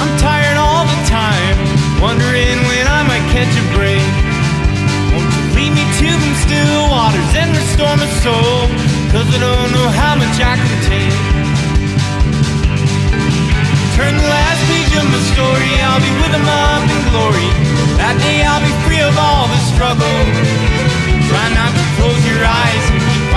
I'm 0.00 0.08
tired 0.16 0.56
all 0.56 0.88
the 0.88 1.00
time, 1.04 1.56
wondering 2.00 2.56
when 2.64 2.84
I 2.88 3.04
might 3.04 3.20
catch 3.28 3.52
a 3.52 3.64
break. 3.76 4.08
Won't 5.12 5.28
you 5.36 5.44
lead 5.52 5.72
me 5.76 5.84
to 5.84 6.08
them 6.08 6.34
still 6.48 6.80
waters 6.88 7.28
and 7.36 7.52
restore 7.60 7.92
my 8.00 8.08
soul, 8.24 8.72
cause 9.12 9.28
I 9.28 9.36
don't 9.36 9.68
know 9.68 9.88
how 9.92 10.16
much 10.16 10.40
I 10.40 10.56
can 10.56 10.76
take. 10.88 11.18
Turn 14.00 14.16
the 14.16 14.28
last 14.32 14.60
page 14.64 14.92
of 14.96 15.04
my 15.12 15.20
story, 15.28 15.72
I'll 15.84 16.00
be 16.00 16.08
with 16.24 16.32
him 16.32 16.48
up 16.48 16.88
in 16.88 17.00
glory. 17.12 17.52
That 18.00 18.16
day 18.24 18.48
I'll 18.48 18.64
be 18.64 18.72
free 18.88 19.04
of 19.04 19.12
all 19.12 19.44
the 19.44 19.60
struggle. 19.76 20.18
Try 21.28 21.52
not 21.52 21.77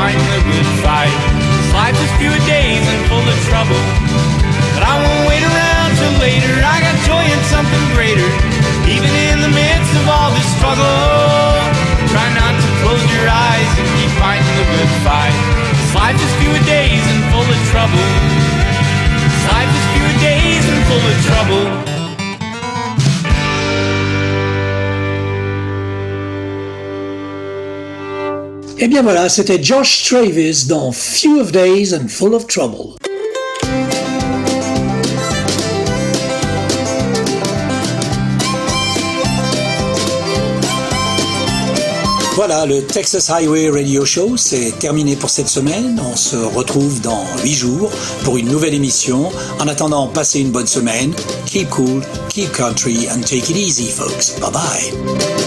keep 0.10 0.18
the 0.18 0.41
good 0.49 0.70
fight. 0.82 1.14
This 1.62 1.72
life 1.74 1.97
is 2.02 2.12
few 2.18 2.34
days 2.49 2.82
and 2.82 3.02
full 3.06 3.22
of 3.22 3.38
trouble. 3.45 3.82
But 4.74 4.84
I 4.88 4.95
won't 4.97 5.24
wait 5.30 5.43
around 5.45 5.89
till 5.99 6.16
later, 6.18 6.56
I 6.58 6.82
got 6.82 6.95
joy 7.06 7.22
in 7.22 7.41
something 7.54 7.86
greater. 7.93 8.26
Even 8.89 9.12
in 9.30 9.38
the 9.45 9.52
midst 9.54 9.93
of 10.02 10.06
all 10.10 10.34
this 10.34 10.47
struggle, 10.58 11.54
try 12.10 12.28
not 12.34 12.54
to 12.58 12.70
close 12.82 13.06
your 13.14 13.28
eyes 13.30 13.70
and 13.78 13.88
keep 14.02 14.12
fighting 14.18 14.56
the 14.58 14.68
good 14.74 14.91
fight. 15.06 15.38
This 15.78 15.93
life 15.93 16.18
is 16.18 16.32
few 16.41 16.56
days 16.66 17.04
and 17.06 17.22
full 17.30 17.45
of 17.45 17.60
trouble. 17.70 18.08
This 19.22 19.45
life 19.54 19.70
is 19.70 19.86
few 19.93 20.10
days 20.18 20.64
and 20.66 20.80
full 20.89 21.04
of 21.06 21.18
trouble. 21.30 21.91
Eh 28.84 28.88
bien 28.88 29.03
voilà, 29.03 29.29
c'était 29.29 29.61
Josh 29.61 30.05
Travis 30.05 30.65
dans 30.67 30.91
Few 30.91 31.39
of 31.39 31.51
Days 31.51 31.93
and 31.93 32.07
Full 32.07 32.34
of 32.34 32.47
Trouble. 32.47 32.95
Voilà, 42.34 42.65
le 42.65 42.82
Texas 42.82 43.29
Highway 43.29 43.69
Radio 43.69 44.03
Show, 44.03 44.36
c'est 44.36 44.71
terminé 44.79 45.15
pour 45.15 45.29
cette 45.29 45.47
semaine. 45.47 46.01
On 46.11 46.15
se 46.15 46.38
retrouve 46.38 47.01
dans 47.01 47.23
8 47.43 47.53
jours 47.53 47.91
pour 48.23 48.39
une 48.39 48.49
nouvelle 48.49 48.73
émission. 48.73 49.29
En 49.59 49.67
attendant, 49.67 50.07
passez 50.07 50.39
une 50.39 50.49
bonne 50.49 50.65
semaine. 50.65 51.13
Keep 51.45 51.69
cool, 51.69 52.01
keep 52.29 52.51
country, 52.51 53.07
and 53.11 53.21
take 53.21 53.51
it 53.51 53.57
easy, 53.57 53.91
folks. 53.91 54.39
Bye 54.39 54.49
bye. 54.51 55.41